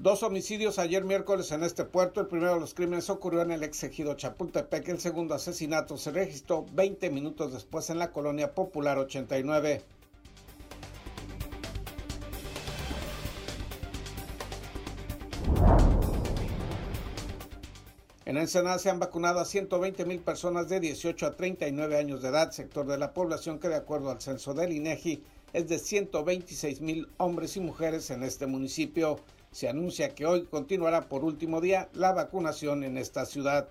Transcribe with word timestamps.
Dos 0.00 0.22
homicidios 0.22 0.78
ayer 0.78 1.02
miércoles 1.02 1.50
en 1.50 1.64
este 1.64 1.84
puerto. 1.84 2.20
El 2.20 2.28
primero 2.28 2.54
de 2.54 2.60
los 2.60 2.72
crímenes 2.72 3.10
ocurrió 3.10 3.42
en 3.42 3.50
el 3.50 3.64
exegido 3.64 4.14
Chapultepec. 4.14 4.88
El 4.90 5.00
segundo 5.00 5.34
asesinato 5.34 5.98
se 5.98 6.12
registró 6.12 6.64
20 6.72 7.10
minutos 7.10 7.52
después 7.52 7.90
en 7.90 7.98
la 7.98 8.12
colonia 8.12 8.54
Popular 8.54 8.96
89. 8.96 9.82
En 18.24 18.36
Ensenada 18.36 18.78
se 18.78 18.90
han 18.90 19.00
vacunado 19.00 19.40
a 19.40 19.44
120 19.44 20.04
mil 20.04 20.20
personas 20.20 20.68
de 20.68 20.78
18 20.78 21.26
a 21.26 21.34
39 21.34 21.98
años 21.98 22.22
de 22.22 22.28
edad, 22.28 22.52
sector 22.52 22.86
de 22.86 22.98
la 22.98 23.12
población 23.12 23.58
que 23.58 23.66
de 23.66 23.74
acuerdo 23.74 24.12
al 24.12 24.20
censo 24.20 24.54
del 24.54 24.70
INEGI 24.70 25.24
es 25.52 25.68
de 25.68 25.80
126 25.80 26.82
mil 26.82 27.08
hombres 27.16 27.56
y 27.56 27.60
mujeres 27.60 28.10
en 28.10 28.22
este 28.22 28.46
municipio. 28.46 29.18
Se 29.58 29.68
anuncia 29.68 30.14
que 30.14 30.24
hoy 30.24 30.44
continuará 30.44 31.08
por 31.08 31.24
último 31.24 31.60
día 31.60 31.88
la 31.92 32.12
vacunación 32.12 32.84
en 32.84 32.96
esta 32.96 33.26
ciudad. 33.26 33.68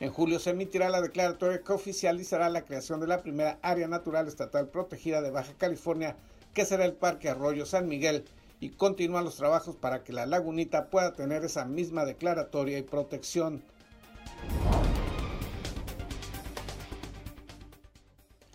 En 0.00 0.10
julio 0.10 0.38
se 0.38 0.52
emitirá 0.52 0.88
la 0.88 1.02
declaratoria 1.02 1.60
que 1.60 1.74
oficializará 1.74 2.48
la 2.48 2.64
creación 2.64 3.00
de 3.00 3.08
la 3.08 3.20
primera 3.20 3.58
área 3.60 3.88
natural 3.88 4.26
estatal 4.26 4.70
protegida 4.70 5.20
de 5.20 5.30
Baja 5.30 5.52
California, 5.58 6.16
que 6.54 6.64
será 6.64 6.86
el 6.86 6.94
Parque 6.94 7.28
Arroyo 7.28 7.66
San 7.66 7.88
Miguel, 7.88 8.24
y 8.58 8.70
continúan 8.70 9.24
los 9.24 9.36
trabajos 9.36 9.76
para 9.76 10.02
que 10.02 10.14
la 10.14 10.24
lagunita 10.24 10.88
pueda 10.88 11.12
tener 11.12 11.44
esa 11.44 11.66
misma 11.66 12.06
declaratoria 12.06 12.78
y 12.78 12.82
protección. 12.84 13.62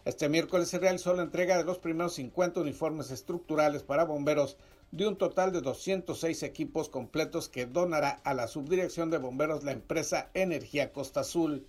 Este 0.09 0.27
miércoles 0.27 0.69
se 0.69 0.79
realizó 0.79 1.13
la 1.13 1.21
entrega 1.21 1.55
de 1.55 1.63
los 1.63 1.77
primeros 1.77 2.15
50 2.15 2.61
uniformes 2.61 3.11
estructurales 3.11 3.83
para 3.83 4.05
bomberos 4.05 4.57
de 4.89 5.07
un 5.07 5.19
total 5.19 5.51
de 5.51 5.61
206 5.61 6.41
equipos 6.41 6.89
completos 6.89 7.47
que 7.47 7.67
donará 7.67 8.19
a 8.23 8.33
la 8.33 8.47
Subdirección 8.47 9.11
de 9.11 9.19
Bomberos 9.19 9.63
la 9.63 9.71
empresa 9.71 10.31
Energía 10.33 10.91
Costa 10.93 11.19
Azul. 11.19 11.67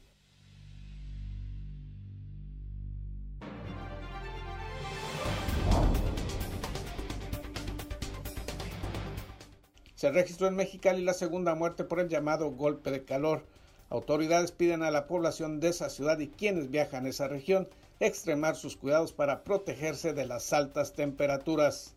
Se 9.94 10.11
registró 10.11 10.46
en 10.46 10.56
Mexicali 10.56 11.05
la 11.05 11.12
segunda 11.12 11.55
muerte 11.55 11.84
por 11.84 12.00
el 12.00 12.08
llamado 12.08 12.52
golpe 12.52 12.91
de 12.91 13.05
calor. 13.05 13.44
Autoridades 13.91 14.50
piden 14.50 14.83
a 14.83 14.91
la 14.91 15.06
población 15.06 15.61
de 15.61 15.68
esa 15.68 15.91
ciudad 15.91 16.18
y 16.20 16.28
quienes 16.28 16.70
viajan 16.70 17.05
a 17.05 17.11
esa 17.11 17.28
región 17.28 17.68
extremar 18.01 18.56
sus 18.56 18.77
cuidados 18.77 19.12
para 19.12 19.45
protegerse 19.45 20.12
de 20.12 20.27
las 20.27 20.53
altas 20.53 20.95
temperaturas. 20.95 21.97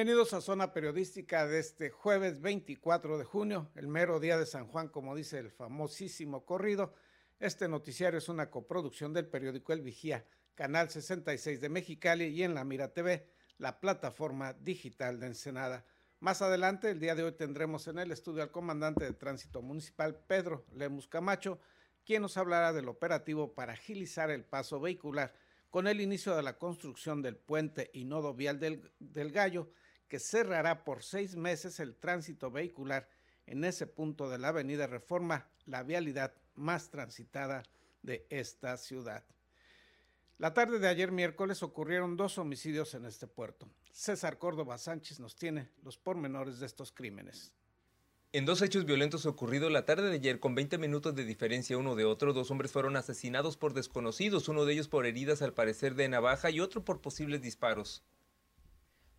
Bienvenidos 0.00 0.32
a 0.32 0.40
Zona 0.40 0.72
Periodística 0.72 1.46
de 1.46 1.58
este 1.58 1.90
jueves 1.90 2.40
24 2.40 3.18
de 3.18 3.24
junio, 3.24 3.70
el 3.74 3.86
mero 3.86 4.18
día 4.18 4.38
de 4.38 4.46
San 4.46 4.66
Juan, 4.66 4.88
como 4.88 5.14
dice 5.14 5.38
el 5.38 5.50
famosísimo 5.50 6.46
corrido. 6.46 6.94
Este 7.38 7.68
noticiario 7.68 8.16
es 8.16 8.30
una 8.30 8.50
coproducción 8.50 9.12
del 9.12 9.26
periódico 9.26 9.74
El 9.74 9.82
Vigía, 9.82 10.24
Canal 10.54 10.88
66 10.88 11.60
de 11.60 11.68
Mexicali 11.68 12.28
y 12.28 12.44
en 12.44 12.54
La 12.54 12.64
Mira 12.64 12.94
TV, 12.94 13.28
la 13.58 13.78
plataforma 13.78 14.54
digital 14.54 15.20
de 15.20 15.26
Ensenada. 15.26 15.84
Más 16.18 16.40
adelante, 16.40 16.88
el 16.88 16.98
día 16.98 17.14
de 17.14 17.24
hoy, 17.24 17.32
tendremos 17.32 17.86
en 17.86 17.98
el 17.98 18.10
estudio 18.10 18.42
al 18.42 18.50
comandante 18.50 19.04
de 19.04 19.12
tránsito 19.12 19.60
municipal, 19.60 20.16
Pedro 20.26 20.64
Lemus 20.72 21.08
Camacho, 21.08 21.60
quien 22.06 22.22
nos 22.22 22.38
hablará 22.38 22.72
del 22.72 22.88
operativo 22.88 23.52
para 23.52 23.74
agilizar 23.74 24.30
el 24.30 24.46
paso 24.46 24.80
vehicular 24.80 25.34
con 25.68 25.86
el 25.86 26.00
inicio 26.00 26.34
de 26.34 26.42
la 26.42 26.56
construcción 26.56 27.20
del 27.20 27.36
puente 27.36 27.90
y 27.92 28.06
nodo 28.06 28.32
vial 28.32 28.58
del, 28.58 28.90
del 28.98 29.30
Gallo 29.30 29.68
que 30.10 30.18
cerrará 30.18 30.84
por 30.84 31.02
seis 31.02 31.36
meses 31.36 31.80
el 31.80 31.94
tránsito 31.94 32.50
vehicular 32.50 33.08
en 33.46 33.64
ese 33.64 33.86
punto 33.86 34.28
de 34.28 34.38
la 34.38 34.48
Avenida 34.48 34.86
Reforma, 34.86 35.48
la 35.66 35.84
vialidad 35.84 36.34
más 36.56 36.90
transitada 36.90 37.62
de 38.02 38.26
esta 38.28 38.76
ciudad. 38.76 39.24
La 40.36 40.52
tarde 40.52 40.80
de 40.80 40.88
ayer 40.88 41.12
miércoles 41.12 41.62
ocurrieron 41.62 42.16
dos 42.16 42.38
homicidios 42.38 42.94
en 42.94 43.04
este 43.04 43.28
puerto. 43.28 43.68
César 43.92 44.38
Córdoba 44.38 44.78
Sánchez 44.78 45.20
nos 45.20 45.36
tiene 45.36 45.68
los 45.84 45.96
pormenores 45.96 46.58
de 46.58 46.66
estos 46.66 46.92
crímenes. 46.92 47.52
En 48.32 48.46
dos 48.46 48.62
hechos 48.62 48.86
violentos 48.86 49.26
ocurridos 49.26 49.70
la 49.70 49.84
tarde 49.84 50.08
de 50.08 50.16
ayer 50.16 50.40
con 50.40 50.54
20 50.54 50.78
minutos 50.78 51.14
de 51.14 51.24
diferencia 51.24 51.78
uno 51.78 51.94
de 51.94 52.04
otro, 52.04 52.32
dos 52.32 52.50
hombres 52.50 52.72
fueron 52.72 52.96
asesinados 52.96 53.56
por 53.56 53.74
desconocidos, 53.74 54.48
uno 54.48 54.64
de 54.64 54.72
ellos 54.72 54.88
por 54.88 55.06
heridas 55.06 55.42
al 55.42 55.52
parecer 55.52 55.94
de 55.94 56.08
navaja 56.08 56.50
y 56.50 56.60
otro 56.60 56.84
por 56.84 57.00
posibles 57.00 57.42
disparos. 57.42 58.02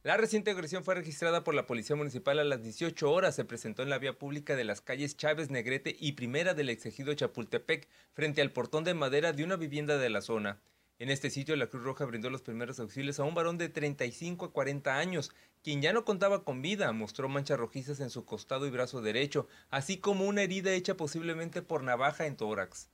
La 0.03 0.17
reciente 0.17 0.49
agresión 0.49 0.83
fue 0.83 0.95
registrada 0.95 1.43
por 1.43 1.53
la 1.53 1.67
Policía 1.67 1.95
Municipal 1.95 2.39
a 2.39 2.43
las 2.43 2.63
18 2.63 3.11
horas. 3.11 3.35
Se 3.35 3.45
presentó 3.45 3.83
en 3.83 3.91
la 3.91 3.99
vía 3.99 4.17
pública 4.17 4.55
de 4.55 4.63
las 4.63 4.81
calles 4.81 5.15
Chávez 5.15 5.51
Negrete 5.51 5.95
y 5.99 6.13
Primera 6.13 6.55
del 6.55 6.69
exegido 6.69 7.13
Chapultepec, 7.13 7.87
frente 8.11 8.41
al 8.41 8.51
portón 8.51 8.83
de 8.83 8.95
madera 8.95 9.31
de 9.31 9.43
una 9.43 9.57
vivienda 9.57 9.99
de 9.99 10.09
la 10.09 10.21
zona. 10.21 10.59
En 10.97 11.11
este 11.11 11.29
sitio, 11.29 11.55
la 11.55 11.67
Cruz 11.67 11.83
Roja 11.83 12.05
brindó 12.05 12.31
los 12.31 12.41
primeros 12.41 12.79
auxilios 12.79 13.19
a 13.19 13.25
un 13.25 13.35
varón 13.35 13.59
de 13.59 13.69
35 13.69 14.45
a 14.45 14.51
40 14.51 14.97
años, 14.97 15.31
quien 15.61 15.83
ya 15.83 15.93
no 15.93 16.03
contaba 16.03 16.43
con 16.43 16.63
vida, 16.63 16.91
mostró 16.93 17.29
manchas 17.29 17.59
rojizas 17.59 17.99
en 17.99 18.09
su 18.09 18.25
costado 18.25 18.65
y 18.65 18.71
brazo 18.71 19.03
derecho, 19.03 19.47
así 19.69 19.97
como 19.97 20.25
una 20.25 20.41
herida 20.41 20.71
hecha 20.71 20.97
posiblemente 20.97 21.61
por 21.61 21.83
navaja 21.83 22.25
en 22.25 22.37
tórax. 22.37 22.89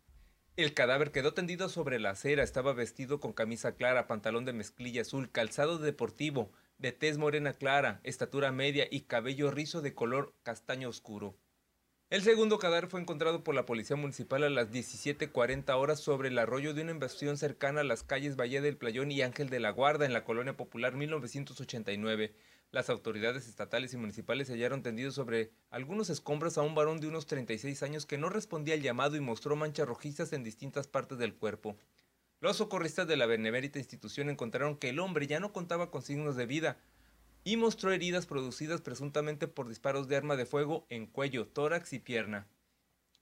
El 0.58 0.74
cadáver 0.74 1.14
quedó 1.14 1.34
tendido 1.34 1.70
sobre 1.70 2.00
la 2.00 2.10
acera, 2.10 2.44
estaba 2.44 2.74
vestido 2.74 3.22
con 3.22 3.32
camisa 3.32 3.76
clara, 3.76 4.08
pantalón 4.08 4.44
de 4.44 4.52
mezclilla 4.52 5.04
azul, 5.04 5.32
calzado 5.32 5.78
deportivo, 5.78 6.52
de 6.78 6.92
tez 6.92 7.18
morena 7.18 7.54
clara, 7.54 8.00
estatura 8.04 8.52
media 8.52 8.88
y 8.90 9.02
cabello 9.02 9.50
rizo 9.50 9.82
de 9.82 9.96
color 9.96 10.34
castaño 10.44 10.90
oscuro. 10.90 11.36
El 12.10 12.22
segundo 12.22 12.58
cadáver 12.60 12.88
fue 12.88 13.02
encontrado 13.02 13.44
por 13.44 13.54
la 13.54 13.66
Policía 13.66 13.98
Municipal 13.98 14.44
a 14.44 14.50
las 14.50 14.72
17.40 14.72 15.76
horas 15.76 16.00
sobre 16.00 16.30
el 16.30 16.40
arroyo 16.40 16.74
de 16.74 16.84
una 16.84 16.92
invasión 16.92 17.38
cercana 17.38 17.82
a 17.82 17.84
las 17.84 18.04
calles 18.04 18.38
Valle 18.38 18.62
del 18.62 18.78
Playón 18.78 19.12
y 19.12 19.22
Ángel 19.22 19.50
de 19.50 19.60
la 19.60 19.72
Guarda 19.72 20.06
en 20.06 20.14
la 20.14 20.24
Colonia 20.24 20.56
Popular 20.56 20.96
1989. 20.96 22.34
Las 22.72 22.90
autoridades 22.90 23.48
estatales 23.48 23.94
y 23.94 23.98
municipales 23.98 24.50
hallaron 24.50 24.84
tendido 24.84 25.12
sobre 25.12 25.52
algunos 25.70 26.10
escombros 26.10 26.58
a 26.58 26.62
un 26.62 26.76
varón 26.76 27.02
de 27.02 27.08
unos 27.08 27.26
36 27.26 27.82
años 27.84 28.06
que 28.06 28.18
no 28.18 28.30
respondía 28.30 28.76
al 28.76 28.82
llamado 28.82 29.18
y 29.18 29.22
mostró 29.22 29.56
manchas 29.56 29.88
rojizas 29.88 30.32
en 30.32 30.44
distintas 30.44 30.88
partes 30.88 31.18
del 31.18 31.36
cuerpo. 31.36 31.76
Los 32.40 32.58
socorristas 32.58 33.08
de 33.08 33.18
la 33.18 33.26
benemérita 33.26 33.80
institución 33.80 34.30
encontraron 34.30 34.78
que 34.78 34.90
el 34.90 35.00
hombre 35.00 35.26
ya 35.26 35.40
no 35.40 35.54
contaba 35.54 35.90
con 35.90 36.04
signos 36.04 36.36
de 36.36 36.46
vida 36.46 36.78
y 37.44 37.58
mostró 37.58 37.92
heridas 37.92 38.28
producidas 38.28 38.82
presuntamente 38.82 39.48
por 39.48 39.68
disparos 39.68 40.08
de 40.08 40.18
arma 40.18 40.36
de 40.36 40.46
fuego 40.46 40.86
en 40.90 41.08
cuello, 41.08 41.48
tórax 41.48 41.94
y 41.94 42.00
pierna. 42.00 42.48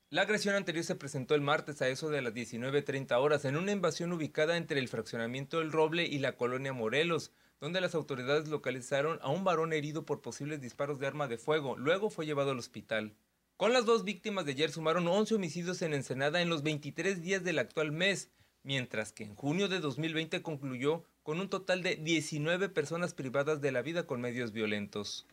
La 0.09 0.23
agresión 0.23 0.55
anterior 0.55 0.83
se 0.83 0.95
presentó 0.95 1.33
el 1.33 1.41
martes 1.41 1.81
a 1.81 1.87
eso 1.87 2.09
de 2.09 2.21
las 2.21 2.33
19.30 2.33 3.17
horas 3.19 3.45
en 3.45 3.55
una 3.55 3.71
invasión 3.71 4.11
ubicada 4.11 4.57
entre 4.57 4.79
el 4.79 4.87
fraccionamiento 4.87 5.59
del 5.59 5.71
Roble 5.71 6.05
y 6.05 6.19
la 6.19 6.35
colonia 6.35 6.73
Morelos, 6.73 7.31
donde 7.59 7.81
las 7.81 7.95
autoridades 7.95 8.47
localizaron 8.49 9.19
a 9.21 9.29
un 9.29 9.43
varón 9.43 9.73
herido 9.73 10.05
por 10.05 10.21
posibles 10.21 10.59
disparos 10.59 10.99
de 10.99 11.07
arma 11.07 11.27
de 11.27 11.37
fuego. 11.37 11.77
Luego 11.77 12.09
fue 12.09 12.25
llevado 12.25 12.51
al 12.51 12.59
hospital. 12.59 13.15
Con 13.57 13.73
las 13.73 13.85
dos 13.85 14.03
víctimas 14.03 14.45
de 14.45 14.51
ayer 14.51 14.71
sumaron 14.71 15.07
11 15.07 15.35
homicidios 15.35 15.81
en 15.81 15.93
Ensenada 15.93 16.41
en 16.41 16.49
los 16.49 16.61
23 16.63 17.21
días 17.21 17.43
del 17.43 17.59
actual 17.59 17.91
mes, 17.91 18.29
mientras 18.65 19.13
que 19.13 19.23
en 19.23 19.35
junio 19.35 19.69
de 19.69 19.79
2020 19.79 20.41
concluyó 20.41 21.05
con 21.23 21.39
un 21.39 21.49
total 21.49 21.83
de 21.83 21.95
19 21.95 22.67
personas 22.69 23.13
privadas 23.13 23.61
de 23.61 23.71
la 23.71 23.81
vida 23.81 24.05
con 24.05 24.19
medios 24.19 24.51
violentos. 24.51 25.27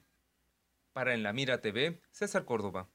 Para 0.93 1.15
En 1.15 1.23
la 1.23 1.33
Mira 1.33 1.63
TV, 1.63 2.01
César 2.11 2.45
Córdoba. 2.45 2.89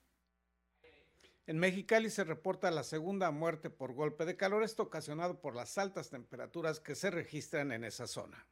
En 1.48 1.58
Mexicali 1.58 2.10
se 2.10 2.24
reporta 2.24 2.70
la 2.72 2.84
segunda 2.84 3.32
muerte 3.32 3.70
por 3.70 3.94
golpe 3.94 4.26
de 4.26 4.38
calor, 4.38 4.64
esto 4.64 4.84
ocasionado 4.84 5.40
por 5.42 5.56
las 5.56 5.78
altas 5.78 6.10
temperaturas 6.10 6.80
que 6.80 6.94
se 6.94 7.10
registran 7.10 7.72
en 7.72 7.84
esa 7.84 8.06
zona. 8.06 8.46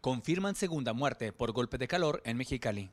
Confirman 0.00 0.56
segunda 0.56 0.92
muerte 0.92 1.32
por 1.32 1.52
golpe 1.52 1.78
de 1.78 1.86
calor 1.86 2.20
en 2.24 2.36
Mexicali. 2.36 2.90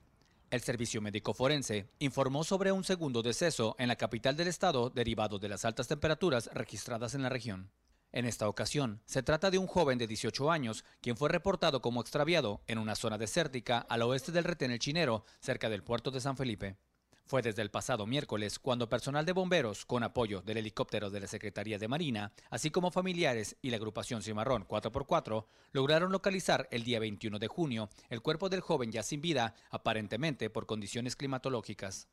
El 0.51 0.61
Servicio 0.61 1.01
Médico 1.01 1.33
Forense 1.33 1.89
informó 1.99 2.43
sobre 2.43 2.71
un 2.71 2.83
segundo 2.83 3.23
deceso 3.23 3.75
en 3.79 3.87
la 3.87 3.95
capital 3.95 4.37
del 4.37 4.49
estado 4.49 4.89
derivado 4.89 5.39
de 5.39 5.49
las 5.49 5.65
altas 5.65 5.87
temperaturas 5.87 6.49
registradas 6.53 7.15
en 7.15 7.23
la 7.23 7.29
región. 7.29 7.71
En 8.13 8.25
esta 8.25 8.47
ocasión, 8.47 9.01
se 9.05 9.21
trata 9.21 9.51
de 9.51 9.57
un 9.57 9.67
joven 9.67 9.97
de 9.97 10.07
18 10.07 10.49
años, 10.49 10.85
quien 11.01 11.17
fue 11.17 11.29
reportado 11.29 11.81
como 11.81 12.01
extraviado 12.01 12.61
en 12.67 12.77
una 12.77 12.95
zona 12.95 13.17
desértica 13.17 13.79
al 13.79 14.01
oeste 14.01 14.31
del 14.31 14.45
retén 14.45 14.71
El 14.71 14.79
Chinero, 14.79 15.25
cerca 15.39 15.69
del 15.69 15.83
puerto 15.83 16.09
de 16.09 16.21
San 16.21 16.37
Felipe. 16.37 16.77
Fue 17.25 17.41
desde 17.41 17.61
el 17.61 17.69
pasado 17.69 18.05
miércoles 18.07 18.57
cuando 18.57 18.87
personal 18.87 19.25
de 19.25 19.33
bomberos, 19.33 19.85
con 19.85 20.03
apoyo 20.03 20.41
del 20.41 20.57
helicóptero 20.59 21.09
de 21.09 21.19
la 21.19 21.27
Secretaría 21.27 21.77
de 21.77 21.89
Marina, 21.89 22.31
así 22.49 22.71
como 22.71 22.89
familiares 22.89 23.57
y 23.61 23.69
la 23.69 23.75
agrupación 23.75 24.23
Cimarrón 24.23 24.65
4x4, 24.65 25.45
lograron 25.73 26.13
localizar 26.13 26.69
el 26.71 26.85
día 26.85 27.01
21 27.01 27.37
de 27.37 27.47
junio 27.49 27.89
el 28.09 28.21
cuerpo 28.21 28.47
del 28.47 28.61
joven 28.61 28.93
ya 28.93 29.03
sin 29.03 29.19
vida, 29.19 29.55
aparentemente 29.69 30.49
por 30.49 30.65
condiciones 30.65 31.17
climatológicas. 31.17 32.07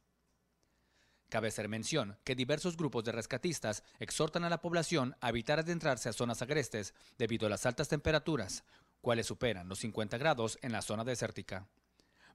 Cabe 1.29 1.49
hacer 1.49 1.69
mención 1.69 2.17
que 2.25 2.35
diversos 2.35 2.77
grupos 2.77 3.05
de 3.05 3.13
rescatistas 3.13 3.83
exhortan 3.99 4.45
a 4.45 4.51
la 4.51 4.61
población 4.61 5.17
a 5.21 5.31
evitar 5.31 5.59
adentrarse 5.59 6.09
a 6.09 6.13
zonas 6.13 6.43
agrestes 6.43 6.95
debido 7.19 7.47
a 7.47 7.51
las 7.51 7.67
altas 7.67 7.89
temperaturas, 7.89 8.65
cuales 9.01 9.27
superan 9.27 9.69
los 9.69 9.81
50 9.81 10.19
grados 10.19 10.59
en 10.63 10.73
la 10.73 10.83
zona 10.83 11.05
desértica. 11.05 11.67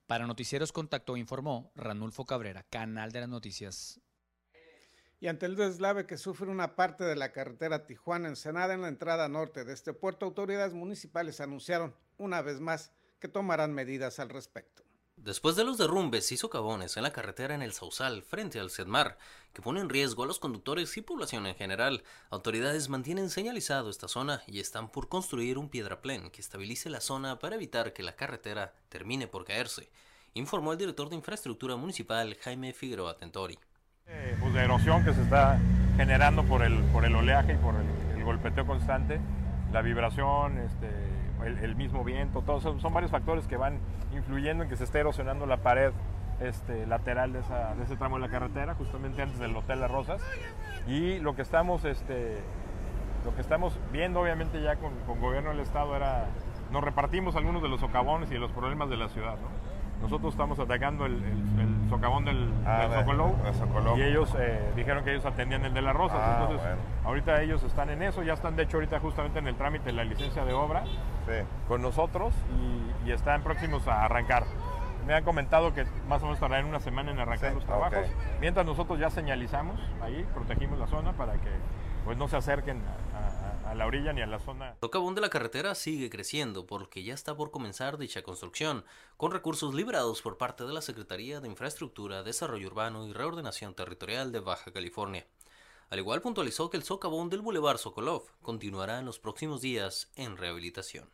Para 0.08 0.26
Noticieros 0.26 0.72
Contacto 0.72 1.18
informó 1.18 1.72
Ranulfo 1.76 2.26
Cabrera, 2.26 2.64
Canal 2.64 3.12
de 3.12 3.22
las 3.22 3.30
Noticias. 3.30 4.00
Y 5.20 5.28
ante 5.28 5.46
el 5.46 5.56
deslave 5.56 6.06
que 6.06 6.18
sufre 6.18 6.48
una 6.48 6.76
parte 6.76 7.04
de 7.04 7.16
la 7.16 7.32
carretera 7.32 7.86
Tijuana-Ensenada 7.86 8.74
en 8.74 8.82
la 8.82 8.88
entrada 8.88 9.28
norte 9.28 9.66
de 9.66 9.74
este 9.74 9.94
puerto, 9.94 10.26
autoridades 10.26 10.74
municipales 10.74 11.42
anunciaron 11.42 11.94
una 12.18 12.42
vez 12.42 12.60
más 12.60 12.92
que 13.20 13.28
tomarán 13.28 13.74
medidas 13.74 14.20
al 14.20 14.30
respecto. 14.30 14.84
Después 15.30 15.56
de 15.56 15.64
los 15.64 15.78
derrumbes 15.78 16.32
y 16.32 16.38
socavones 16.38 16.98
en 16.98 17.04
la 17.04 17.12
carretera 17.12 17.54
en 17.54 17.62
el 17.62 17.72
Sausal 17.72 18.24
frente 18.24 18.60
al 18.60 18.72
Sedmar, 18.72 19.16
que 19.54 19.62
pone 19.62 19.80
en 19.80 19.88
riesgo 19.88 20.24
a 20.24 20.26
los 20.26 20.40
conductores 20.40 20.98
y 20.98 21.04
población 21.04 21.46
en 21.46 21.54
general, 21.54 22.04
autoridades 22.32 22.90
mantienen 22.90 23.30
señalizado 23.30 23.92
esta 23.92 24.08
zona 24.08 24.42
y 24.48 24.60
están 24.60 24.90
por 24.90 25.08
construir 25.08 25.60
un 25.60 25.70
piedraplén 25.70 26.32
que 26.32 26.42
estabilice 26.42 26.90
la 26.90 27.00
zona 27.00 27.38
para 27.38 27.58
evitar 27.58 27.94
que 27.94 28.02
la 28.02 28.16
carretera 28.16 28.74
termine 28.90 29.28
por 29.28 29.46
caerse, 29.46 29.92
informó 30.34 30.72
el 30.72 30.80
director 30.80 31.10
de 31.10 31.18
infraestructura 31.18 31.76
municipal 31.76 32.36
Jaime 32.42 32.74
Figueroa 32.74 33.16
Tentori. 33.16 33.60
Eh, 34.08 34.36
pues 34.40 34.52
de 34.56 34.62
erosión 34.62 35.06
que 35.06 35.14
se 35.14 35.22
está 35.22 35.60
generando 35.96 36.44
por 36.44 36.64
el, 36.64 36.82
por 36.86 37.06
el 37.06 37.14
oleaje 37.14 37.54
y 37.54 37.58
por 37.58 37.76
el 37.76 38.24
golpeteo 38.24 38.66
constante, 38.66 39.22
la 39.72 39.84
vibración, 39.84 40.58
este, 40.58 40.88
el, 41.46 41.76
mismo 41.76 42.04
viento, 42.04 42.42
todos 42.42 42.64
son, 42.64 42.80
son, 42.80 42.94
varios 42.94 43.12
factores 43.12 43.48
que 43.48 43.58
van 43.58 43.80
influyendo 44.14 44.64
en 44.64 44.70
que 44.70 44.76
se 44.76 44.84
esté 44.84 45.00
erosionando 45.00 45.46
la 45.46 45.58
pared 45.58 45.92
este, 46.42 46.86
lateral 46.86 47.34
de, 47.34 47.40
esa, 47.40 47.76
de, 47.76 47.84
ese 47.84 47.96
tramo 47.96 48.18
de 48.18 48.22
la 48.22 48.30
carretera, 48.30 48.76
justamente 48.76 49.22
antes 49.22 49.40
del 49.40 49.56
Hotel 49.56 49.80
Las 49.80 49.92
Rosas. 49.92 50.22
Y 50.88 51.20
lo 51.20 51.36
que 51.36 51.42
estamos, 51.42 51.86
este, 51.86 52.38
lo 53.26 53.36
que 53.36 53.42
estamos 53.42 53.78
viendo, 53.92 54.22
obviamente, 54.22 54.62
ya 54.62 54.76
con, 54.78 54.94
con 55.06 55.20
gobierno 55.20 55.50
del 55.50 55.60
Estado 55.60 55.96
era, 55.96 56.28
nos 56.72 56.84
repartimos 56.84 57.36
algunos 57.36 57.62
de 57.62 57.70
los 57.70 57.80
socavones 57.80 58.30
y 58.32 58.34
de 58.34 58.40
los 58.40 58.52
problemas 58.52 58.90
de 58.90 58.98
la 58.98 59.10
ciudad. 59.10 59.36
¿no? 59.36 60.02
Nosotros 60.02 60.34
estamos 60.34 60.60
atacando 60.60 61.06
el, 61.06 61.16
el, 61.16 61.60
el 61.60 61.79
socavón 61.90 62.26
del, 62.26 62.50
ah, 62.66 62.88
del 62.88 63.54
Socoló, 63.54 63.98
y 63.98 64.02
ellos 64.04 64.34
eh, 64.38 64.72
dijeron 64.76 65.04
que 65.04 65.12
ellos 65.12 65.26
atendían 65.26 65.66
el 65.66 65.74
de 65.74 65.82
las 65.82 65.96
Rosas. 65.96 66.20
Ah, 66.22 66.38
Entonces, 66.42 66.62
bueno. 66.62 66.82
ahorita 67.06 67.42
ellos 67.42 67.64
están 67.64 67.90
en 67.90 68.04
eso, 68.04 68.24
ya 68.24 68.34
están 68.34 68.56
de 68.56 68.64
hecho 68.64 68.78
ahorita 68.78 69.00
justamente 69.00 69.40
en 69.40 69.48
el 69.48 69.56
trámite 69.56 69.86
de 69.86 69.94
la 69.94 70.04
licencia 70.04 70.46
de 70.46 70.54
obra 70.54 70.84
sí. 70.84 71.46
con 71.68 71.82
nosotros 71.82 72.34
y, 73.04 73.10
y, 73.10 73.12
están 73.12 73.42
próximos 73.42 73.88
a 73.88 74.06
arrancar. 74.06 74.44
Me 75.08 75.14
han 75.14 75.24
comentado 75.24 75.74
que 75.74 75.86
más 76.08 76.22
o 76.22 76.26
menos 76.26 76.40
tardarán 76.40 76.66
una 76.66 76.80
semana 76.80 77.12
en 77.12 77.20
arrancar 77.20 77.50
sí, 77.50 77.56
los 77.56 77.66
trabajos, 77.66 78.00
okay. 78.00 78.12
mientras 78.40 78.66
nosotros 78.66 79.00
ya 79.00 79.10
señalizamos 79.10 79.80
ahí, 80.02 80.26
protegimos 80.34 80.78
la 80.78 80.88
zona 80.88 81.14
para 81.14 81.34
que 81.34 81.50
pues 82.06 82.18
no 82.18 82.28
se 82.28 82.38
acerquen 82.38 82.82
a, 83.09 83.09
a 83.70 83.76
la 83.76 83.86
orilla 83.86 84.14
ni 84.14 84.22
a 84.22 84.26
la 84.26 84.40
zona. 84.40 84.76
Socavón 84.82 85.14
de 85.14 85.22
la 85.22 85.30
carretera 85.30 85.76
sigue 85.76 86.10
creciendo 86.10 86.66
porque 86.66 87.04
ya 87.04 87.14
está 87.14 87.36
por 87.36 87.52
comenzar 87.52 88.00
dicha 88.00 88.24
construcción, 88.24 88.84
con 89.16 89.32
recursos 89.32 89.76
liberados 89.76 90.24
por 90.24 90.38
parte 90.38 90.64
de 90.64 90.74
la 90.74 90.82
Secretaría 90.82 91.40
de 91.40 91.48
Infraestructura, 91.48 92.24
Desarrollo 92.24 92.68
Urbano 92.68 93.06
y 93.06 93.14
Reordenación 93.14 93.76
Territorial 93.76 94.32
de 94.32 94.40
Baja 94.40 94.74
California. 94.74 95.28
Al 95.92 96.00
igual 96.00 96.22
puntualizó 96.22 96.72
que 96.72 96.78
el 96.78 96.84
socavón 96.84 97.30
del 97.30 97.42
Boulevard 97.42 97.78
Sokolov 97.78 98.24
continuará 98.42 98.98
en 98.98 99.06
los 99.06 99.20
próximos 99.20 99.62
días 99.62 100.12
en 100.16 100.38
rehabilitación. 100.38 101.08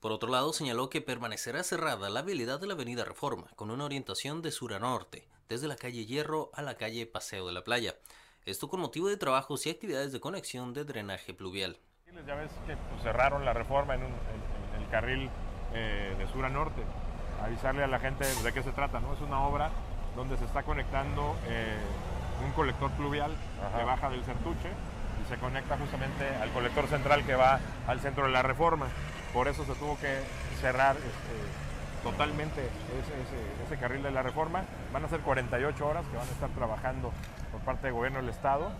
Por 0.00 0.10
otro 0.10 0.28
lado, 0.28 0.52
señaló 0.52 0.90
que 0.90 1.00
permanecerá 1.00 1.62
cerrada 1.62 2.10
la 2.10 2.22
vialidad 2.22 2.60
de 2.60 2.66
la 2.66 2.74
Avenida 2.74 3.04
Reforma, 3.04 3.46
con 3.54 3.70
una 3.70 3.84
orientación 3.84 4.42
de 4.42 4.50
sur 4.50 4.74
a 4.74 4.80
norte, 4.80 5.28
desde 5.48 5.68
la 5.68 5.76
calle 5.76 6.04
Hierro 6.04 6.50
a 6.52 6.62
la 6.62 6.76
calle 6.76 7.06
Paseo 7.06 7.46
de 7.46 7.52
la 7.52 7.64
Playa, 7.64 7.96
esto 8.46 8.68
con 8.68 8.80
motivo 8.80 9.08
de 9.08 9.16
trabajos 9.16 9.66
y 9.66 9.70
actividades 9.70 10.12
de 10.12 10.20
conexión 10.20 10.72
de 10.72 10.84
drenaje 10.84 11.34
pluvial. 11.34 11.76
Ya 12.26 12.34
ves 12.34 12.50
que 12.66 12.76
pues, 12.76 13.02
cerraron 13.02 13.44
la 13.44 13.52
reforma 13.52 13.94
en, 13.94 14.02
un, 14.02 14.06
en, 14.06 14.76
en 14.76 14.82
el 14.82 14.88
carril 14.88 15.28
eh, 15.74 16.14
de 16.16 16.26
sur 16.28 16.44
a 16.44 16.48
norte. 16.48 16.82
Avisarle 17.42 17.82
a 17.82 17.86
la 17.88 17.98
gente 17.98 18.24
de 18.24 18.52
qué 18.52 18.62
se 18.62 18.72
trata, 18.72 19.00
¿no? 19.00 19.12
Es 19.12 19.20
una 19.20 19.46
obra 19.46 19.70
donde 20.14 20.38
se 20.38 20.44
está 20.44 20.62
conectando 20.62 21.36
eh, 21.48 21.76
un 22.44 22.52
colector 22.52 22.90
pluvial 22.92 23.36
Ajá. 23.60 23.78
que 23.78 23.84
baja 23.84 24.10
del 24.10 24.24
Certuche 24.24 24.70
y 25.22 25.28
se 25.28 25.36
conecta 25.38 25.76
justamente 25.76 26.24
al 26.36 26.50
colector 26.52 26.86
central 26.86 27.26
que 27.26 27.34
va 27.34 27.60
al 27.86 28.00
centro 28.00 28.24
de 28.24 28.30
la 28.30 28.42
reforma. 28.42 28.86
Por 29.34 29.48
eso 29.48 29.66
se 29.66 29.74
tuvo 29.74 29.98
que 29.98 30.20
cerrar 30.60 30.96
este, 30.96 31.65
totalmente 32.10 32.62
ese, 33.66 33.76
carril 33.78 34.02
de 34.02 34.12
la 34.12 34.22
reforma. 34.22 34.64
Van 34.92 35.04
a 35.04 35.08
ser 35.08 35.20
48 35.20 35.86
horas 35.86 36.06
que 36.06 36.16
van 36.16 36.28
a 36.28 36.30
estar 36.30 36.50
trabajando 36.50 37.12
por 37.50 37.60
parte 37.62 37.88
del 37.88 37.94
gobierno 37.94 38.20
del 38.20 38.28
Estado 38.28 38.70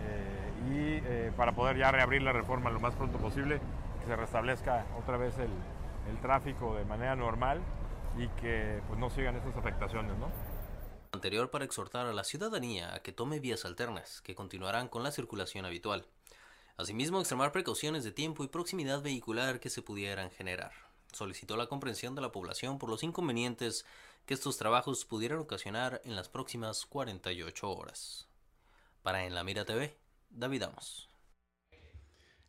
eh, 0.00 0.52
y 0.68 1.06
eh, 1.06 1.32
para 1.36 1.52
poder 1.52 1.76
ya 1.76 1.92
reabrir 1.92 2.22
la 2.22 2.32
reforma 2.32 2.70
lo 2.70 2.80
más 2.80 2.94
pronto 2.94 3.18
posible, 3.18 3.60
que 4.00 4.06
se 4.06 4.16
restablezca 4.16 4.84
otra 4.98 5.16
vez 5.16 5.38
el, 5.38 5.50
el 6.10 6.20
tráfico 6.20 6.74
de 6.74 6.84
manera 6.84 7.14
normal 7.14 7.60
y 8.18 8.26
que 8.40 8.82
pues, 8.88 8.98
no 8.98 9.10
sigan 9.10 9.36
estas 9.36 9.56
afectaciones. 9.56 10.16
¿no? 10.18 10.28
Anterior 11.12 11.50
para 11.50 11.64
exhortar 11.64 12.06
a 12.06 12.12
la 12.12 12.24
ciudadanía 12.24 12.94
a 12.94 12.98
que 13.00 13.12
tome 13.12 13.38
vías 13.38 13.64
alternas 13.64 14.20
que 14.22 14.34
continuarán 14.34 14.88
con 14.88 15.04
la 15.04 15.12
circulación 15.12 15.64
habitual. 15.64 16.04
Asimismo, 16.76 17.20
extremar 17.20 17.52
precauciones 17.52 18.02
de 18.02 18.10
tiempo 18.10 18.42
y 18.42 18.48
proximidad 18.48 19.02
vehicular 19.02 19.60
que 19.60 19.70
se 19.70 19.82
pudieran 19.82 20.30
generar. 20.30 20.72
Solicitó 21.12 21.56
la 21.56 21.66
comprensión 21.66 22.14
de 22.14 22.22
la 22.22 22.32
población 22.32 22.78
por 22.78 22.90
los 22.90 23.02
inconvenientes 23.02 23.84
que 24.26 24.34
estos 24.34 24.56
trabajos 24.56 25.04
pudieran 25.04 25.38
ocasionar 25.38 26.00
en 26.04 26.16
las 26.16 26.28
próximas 26.28 26.86
48 26.86 27.70
horas. 27.70 28.28
Para 29.02 29.24
En 29.24 29.34
la 29.34 29.44
Mira 29.44 29.64
TV, 29.64 29.96
David 30.30 30.62
Amos. 30.62 31.12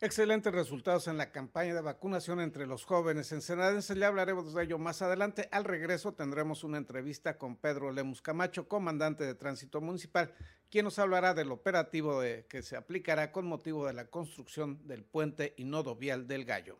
Excelentes 0.03 0.51
resultados 0.53 1.08
en 1.08 1.17
la 1.17 1.32
campaña 1.32 1.74
de 1.74 1.82
vacunación 1.82 2.41
entre 2.41 2.67
los 2.67 2.84
jóvenes 2.84 3.32
ensenadenses. 3.32 3.96
Le 3.96 4.05
hablaremos 4.05 4.53
de 4.53 4.63
ello 4.63 4.77
más 4.77 5.01
adelante. 5.01 5.48
Al 5.50 5.63
regreso 5.63 6.13
tendremos 6.13 6.65
una 6.65 6.77
entrevista 6.77 7.38
con 7.38 7.55
Pedro 7.55 7.89
Lemus 7.89 8.22
Camacho, 8.22 8.67
comandante 8.67 9.24
de 9.24 9.34
Tránsito 9.34 9.79
Municipal, 9.79 10.36
quien 10.70 10.84
nos 10.84 11.00
hablará 11.00 11.34
del 11.34 11.53
operativo 11.53 12.20
que 12.50 12.63
se 12.63 12.75
aplicará 12.75 13.32
con 13.32 13.46
motivo 13.46 13.88
de 13.88 13.93
la 13.93 14.10
construcción 14.10 14.86
del 14.86 15.05
puente 15.05 15.53
y 15.55 15.63
nodo 15.63 15.96
vial 15.96 16.27
del 16.27 16.43
Gallo. 16.43 16.79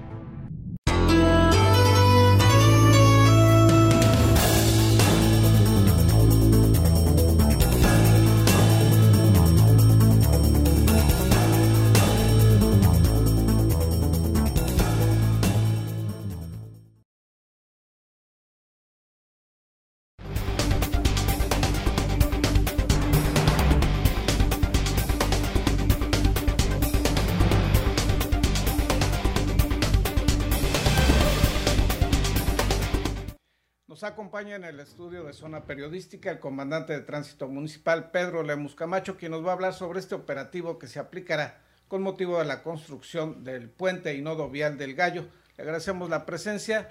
Acompaña 34.31 34.55
en 34.55 34.63
el 34.63 34.79
estudio 34.79 35.25
de 35.25 35.33
zona 35.33 35.65
periodística 35.65 36.31
el 36.31 36.39
comandante 36.39 36.93
de 36.93 37.01
tránsito 37.01 37.49
municipal 37.49 38.11
Pedro 38.11 38.43
Lemus 38.43 38.75
Camacho, 38.75 39.17
quien 39.17 39.33
nos 39.33 39.45
va 39.45 39.49
a 39.49 39.53
hablar 39.55 39.73
sobre 39.73 39.99
este 39.99 40.15
operativo 40.15 40.79
que 40.79 40.87
se 40.87 40.99
aplicará 40.99 41.59
con 41.89 42.01
motivo 42.01 42.39
de 42.39 42.45
la 42.45 42.63
construcción 42.63 43.43
del 43.43 43.67
puente 43.69 44.15
y 44.15 44.21
nodo 44.21 44.49
vial 44.49 44.77
del 44.77 44.95
Gallo. 44.95 45.25
Le 45.57 45.63
agradecemos 45.63 46.09
la 46.09 46.25
presencia. 46.25 46.87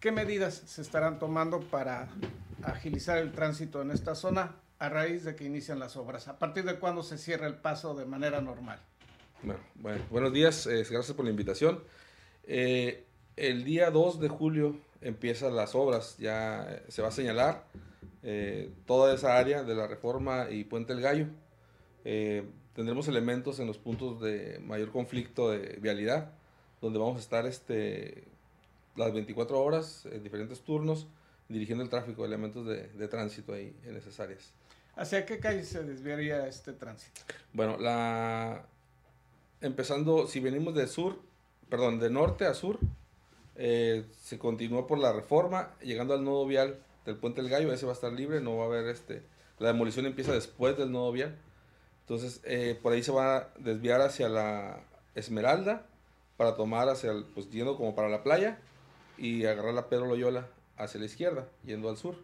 ¿Qué 0.00 0.10
medidas 0.10 0.54
se 0.54 0.80
estarán 0.80 1.18
tomando 1.18 1.60
para 1.60 2.08
agilizar 2.62 3.18
el 3.18 3.32
tránsito 3.32 3.82
en 3.82 3.90
esta 3.90 4.14
zona 4.14 4.56
a 4.78 4.88
raíz 4.88 5.24
de 5.24 5.36
que 5.36 5.44
inician 5.44 5.78
las 5.78 5.98
obras? 5.98 6.28
¿A 6.28 6.38
partir 6.38 6.64
de 6.64 6.78
cuándo 6.78 7.02
se 7.02 7.18
cierra 7.18 7.46
el 7.46 7.56
paso 7.56 7.94
de 7.94 8.06
manera 8.06 8.40
normal? 8.40 8.80
Bueno, 9.42 9.60
bueno 9.74 10.02
buenos 10.08 10.32
días, 10.32 10.66
eh, 10.66 10.86
gracias 10.88 11.12
por 11.12 11.26
la 11.26 11.30
invitación. 11.30 11.84
Eh, 12.44 13.04
el 13.36 13.64
día 13.64 13.90
2 13.90 14.18
de 14.18 14.28
julio 14.28 14.80
empiezan 15.00 15.56
las 15.56 15.74
obras, 15.74 16.16
ya 16.18 16.82
se 16.88 17.02
va 17.02 17.08
a 17.08 17.12
señalar 17.12 17.64
eh, 18.22 18.70
toda 18.86 19.14
esa 19.14 19.38
área 19.38 19.62
de 19.62 19.74
la 19.74 19.86
reforma 19.86 20.50
y 20.50 20.64
Puente 20.64 20.92
el 20.92 21.00
Gallo. 21.00 21.26
Eh, 22.04 22.44
tendremos 22.74 23.08
elementos 23.08 23.60
en 23.60 23.66
los 23.66 23.78
puntos 23.78 24.20
de 24.20 24.58
mayor 24.60 24.90
conflicto 24.90 25.50
de 25.50 25.78
vialidad, 25.80 26.32
donde 26.80 26.98
vamos 26.98 27.16
a 27.16 27.20
estar 27.20 27.46
este, 27.46 28.24
las 28.96 29.12
24 29.12 29.60
horas 29.60 30.06
en 30.10 30.22
diferentes 30.22 30.60
turnos 30.60 31.06
dirigiendo 31.48 31.82
el 31.82 31.90
tráfico, 31.90 32.24
elementos 32.24 32.66
de, 32.66 32.88
de 32.88 33.08
tránsito 33.08 33.52
ahí 33.52 33.76
en 33.84 33.96
esas 33.96 34.20
áreas. 34.20 34.52
¿Hacia 34.94 35.24
qué 35.26 35.40
calle 35.40 35.64
se 35.64 35.82
desviaría 35.82 36.46
este 36.46 36.72
tránsito? 36.72 37.22
Bueno, 37.52 37.76
la 37.78 38.66
empezando, 39.60 40.26
si 40.26 40.40
venimos 40.40 40.74
de 40.74 40.86
sur, 40.86 41.20
perdón, 41.68 41.98
de 41.98 42.10
norte 42.10 42.46
a 42.46 42.54
sur, 42.54 42.78
eh, 43.56 44.06
se 44.22 44.38
continúa 44.38 44.86
por 44.86 44.98
la 44.98 45.12
reforma, 45.12 45.74
llegando 45.80 46.14
al 46.14 46.24
nodo 46.24 46.46
vial 46.46 46.78
del 47.04 47.16
Puente 47.16 47.42
del 47.42 47.50
Gallo, 47.50 47.72
ese 47.72 47.86
va 47.86 47.92
a 47.92 47.94
estar 47.94 48.12
libre, 48.12 48.40
no 48.40 48.56
va 48.56 48.64
a 48.64 48.66
haber 48.66 48.86
este, 48.86 49.22
la 49.58 49.68
demolición 49.68 50.06
empieza 50.06 50.32
después 50.32 50.76
del 50.76 50.90
nodo 50.90 51.12
vial. 51.12 51.36
Entonces, 52.00 52.40
eh, 52.44 52.78
por 52.82 52.92
ahí 52.92 53.02
se 53.02 53.12
va 53.12 53.36
a 53.36 53.48
desviar 53.58 54.00
hacia 54.00 54.28
la 54.28 54.80
Esmeralda 55.14 55.86
para 56.36 56.56
tomar 56.56 56.88
hacia 56.88 57.12
el, 57.12 57.24
pues 57.24 57.50
yendo 57.50 57.76
como 57.76 57.94
para 57.94 58.08
la 58.08 58.22
playa 58.22 58.58
y 59.18 59.44
agarrar 59.44 59.74
la 59.74 59.88
Pedro 59.88 60.06
Loyola 60.06 60.48
hacia 60.76 60.98
la 60.98 61.06
izquierda, 61.06 61.46
yendo 61.64 61.90
al 61.90 61.98
sur. 61.98 62.16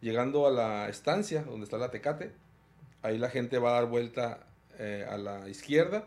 Llegando 0.00 0.46
a 0.46 0.50
la 0.50 0.88
estancia 0.88 1.42
donde 1.42 1.64
está 1.64 1.76
la 1.76 1.90
Tecate, 1.90 2.32
ahí 3.02 3.18
la 3.18 3.28
gente 3.28 3.58
va 3.58 3.70
a 3.70 3.74
dar 3.74 3.86
vuelta 3.86 4.46
eh, 4.78 5.06
a 5.08 5.18
la 5.18 5.48
izquierda, 5.50 6.06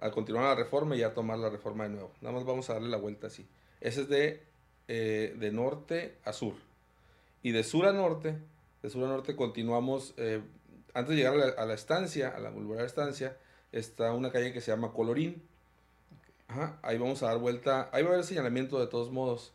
a 0.00 0.10
continuar 0.10 0.44
la 0.44 0.54
reforma 0.54 0.96
y 0.96 1.02
a 1.02 1.12
tomar 1.12 1.38
la 1.38 1.50
reforma 1.50 1.84
de 1.84 1.90
nuevo. 1.90 2.10
Nada 2.22 2.34
más 2.34 2.44
vamos 2.44 2.70
a 2.70 2.74
darle 2.74 2.88
la 2.88 2.96
vuelta 2.96 3.26
así. 3.26 3.46
Ese 3.80 4.02
es 4.02 4.08
de, 4.08 4.42
eh, 4.88 5.34
de 5.38 5.52
norte 5.52 6.18
a 6.24 6.32
sur. 6.32 6.54
Y 7.42 7.52
de 7.52 7.62
sur 7.64 7.86
a 7.86 7.92
norte, 7.92 8.38
de 8.82 8.90
sur 8.90 9.04
a 9.04 9.08
norte 9.08 9.36
continuamos, 9.36 10.14
eh, 10.16 10.40
antes 10.94 11.10
de 11.10 11.16
llegar 11.16 11.34
a 11.34 11.36
la, 11.36 11.46
a 11.52 11.66
la 11.66 11.74
estancia, 11.74 12.28
a 12.28 12.38
la 12.40 12.50
Boulevard 12.50 12.84
Estancia, 12.84 13.36
está 13.72 14.12
una 14.12 14.30
calle 14.30 14.52
que 14.52 14.60
se 14.60 14.70
llama 14.70 14.92
Colorín. 14.92 15.42
Ajá, 16.48 16.78
ahí 16.82 16.98
vamos 16.98 17.22
a 17.22 17.26
dar 17.26 17.38
vuelta, 17.38 17.88
ahí 17.92 18.02
va 18.02 18.10
a 18.10 18.12
haber 18.14 18.24
señalamiento 18.24 18.78
de 18.78 18.86
todos 18.86 19.10
modos, 19.10 19.52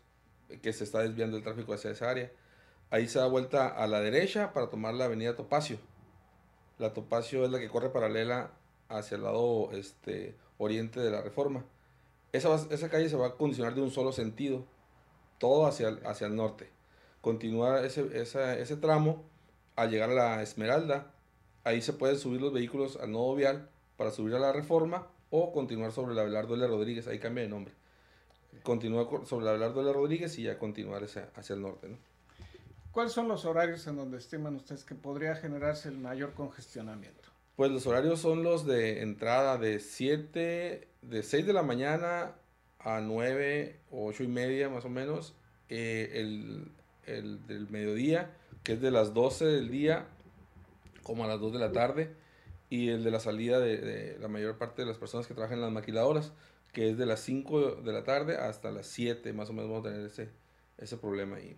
que 0.61 0.73
se 0.73 0.83
está 0.83 0.99
desviando 0.99 1.37
el 1.37 1.43
tráfico 1.43 1.73
hacia 1.73 1.91
esa 1.91 2.09
área. 2.09 2.31
Ahí 2.89 3.07
se 3.07 3.19
da 3.19 3.27
vuelta 3.27 3.67
a 3.67 3.87
la 3.87 4.01
derecha 4.01 4.51
para 4.51 4.69
tomar 4.69 4.95
la 4.95 5.05
avenida 5.05 5.35
Topacio. 5.35 5.77
La 6.79 6.93
Topacio 6.93 7.45
es 7.45 7.51
la 7.51 7.59
que 7.59 7.69
corre 7.69 7.89
paralela 7.89 8.51
hacia 8.89 9.15
el 9.15 9.23
lado 9.23 9.71
este, 9.73 10.35
oriente 10.57 10.99
de 10.99 11.11
la 11.11 11.21
reforma. 11.21 11.63
Esa, 12.31 12.55
esa 12.69 12.89
calle 12.89 13.09
se 13.09 13.15
va 13.17 13.27
a 13.27 13.35
condicionar 13.35 13.73
de 13.75 13.81
un 13.81 13.91
solo 13.91 14.11
sentido, 14.11 14.65
todo 15.39 15.65
hacia 15.65 15.89
el, 15.89 16.05
hacia 16.05 16.27
el 16.27 16.35
norte. 16.35 16.69
Continuar 17.21 17.83
ese, 17.85 18.07
ese 18.21 18.77
tramo 18.77 19.23
al 19.75 19.89
llegar 19.89 20.09
a 20.11 20.13
la 20.13 20.41
Esmeralda, 20.43 21.11
ahí 21.63 21.81
se 21.81 21.93
pueden 21.93 22.17
subir 22.17 22.41
los 22.41 22.53
vehículos 22.53 22.97
al 22.97 23.11
nodo 23.11 23.35
vial 23.35 23.69
para 23.97 24.11
subir 24.11 24.35
a 24.35 24.39
la 24.39 24.51
reforma 24.53 25.07
o 25.31 25.51
continuar 25.51 25.91
sobre 25.91 26.15
la 26.15 26.21
Abelardo 26.21 26.55
L. 26.55 26.67
Rodríguez, 26.67 27.07
ahí 27.07 27.19
cambia 27.19 27.43
de 27.43 27.49
nombre. 27.49 27.73
Continúa 28.63 29.07
co- 29.09 29.25
sobre 29.25 29.45
la 29.45 29.51
Abelardo 29.51 29.81
L. 29.81 29.93
Rodríguez 29.93 30.37
y 30.39 30.43
ya 30.43 30.57
continuar 30.57 31.03
hacia, 31.03 31.29
hacia 31.35 31.55
el 31.55 31.61
norte. 31.61 31.87
¿no? 31.89 31.97
¿Cuáles 32.91 33.13
son 33.13 33.27
los 33.27 33.45
horarios 33.45 33.85
en 33.87 33.95
donde 33.97 34.17
estiman 34.17 34.55
ustedes 34.55 34.83
que 34.83 34.95
podría 34.95 35.35
generarse 35.35 35.89
el 35.89 35.97
mayor 35.97 36.33
congestionamiento? 36.33 37.29
Pues 37.59 37.73
los 37.73 37.85
horarios 37.87 38.21
son 38.21 38.41
los 38.41 38.65
de 38.65 39.01
entrada 39.01 39.57
de 39.57 39.81
7, 39.81 40.87
de 41.01 41.23
6 41.23 41.45
de 41.45 41.51
la 41.51 41.61
mañana 41.61 42.35
a 42.79 43.01
9 43.01 43.81
o 43.91 44.05
8 44.05 44.23
y 44.23 44.27
media 44.29 44.69
más 44.69 44.85
o 44.85 44.89
menos. 44.89 45.35
eh, 45.67 46.09
el, 46.13 46.71
el 47.05 47.45
del 47.47 47.69
mediodía, 47.69 48.33
que 48.63 48.71
es 48.71 48.81
de 48.81 48.91
las 48.91 49.13
12 49.13 49.43
del 49.43 49.69
día 49.69 50.07
como 51.03 51.25
a 51.25 51.27
las 51.27 51.41
2 51.41 51.51
de 51.51 51.59
la 51.59 51.73
tarde. 51.73 52.15
Y 52.69 52.91
el 52.91 53.03
de 53.03 53.11
la 53.11 53.19
salida 53.19 53.59
de, 53.59 53.75
de 53.75 54.17
la 54.19 54.29
mayor 54.29 54.57
parte 54.57 54.83
de 54.83 54.87
las 54.87 54.97
personas 54.97 55.27
que 55.27 55.33
trabajan 55.33 55.57
en 55.57 55.65
las 55.65 55.73
maquiladoras, 55.73 56.31
que 56.71 56.89
es 56.89 56.97
de 56.97 57.07
las 57.07 57.19
5 57.19 57.81
de 57.81 57.91
la 57.91 58.05
tarde 58.05 58.37
hasta 58.37 58.71
las 58.71 58.87
7 58.87 59.33
más 59.33 59.49
o 59.49 59.51
menos 59.51 59.69
vamos 59.69 59.85
a 59.85 59.89
tener 59.89 60.05
ese, 60.05 60.29
ese 60.77 60.95
problema 60.95 61.35
ahí. 61.35 61.57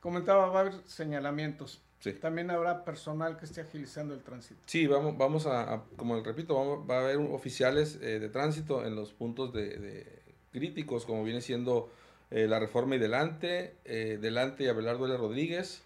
Comentaba, 0.00 0.46
va 0.46 0.58
a 0.58 0.60
haber 0.62 0.82
señalamientos. 0.86 1.84
Sí. 2.00 2.12
También 2.14 2.50
habrá 2.50 2.84
personal 2.84 3.36
que 3.36 3.44
esté 3.44 3.60
agilizando 3.60 4.14
el 4.14 4.22
tránsito. 4.22 4.60
Sí, 4.66 4.86
vamos, 4.86 5.16
vamos 5.18 5.46
a, 5.46 5.74
a- 5.74 5.84
como 5.96 6.20
repito, 6.22 6.54
vamos- 6.54 6.90
va 6.90 6.96
a 6.96 7.00
haber 7.04 7.16
oficiales 7.18 7.98
eh, 8.02 8.18
de 8.18 8.28
tránsito 8.30 8.84
en 8.84 8.96
los 8.96 9.12
puntos 9.12 9.52
de, 9.52 9.76
de 9.78 10.06
críticos, 10.52 11.04
como 11.04 11.22
viene 11.24 11.40
siendo 11.42 11.90
eh, 12.30 12.46
la 12.48 12.58
Reforma 12.58 12.96
y 12.96 12.98
Delante, 12.98 13.74
eh, 13.84 14.18
Delante 14.20 14.64
y 14.64 14.68
Abelardo 14.68 15.06
L. 15.06 15.16
Rodríguez. 15.16 15.82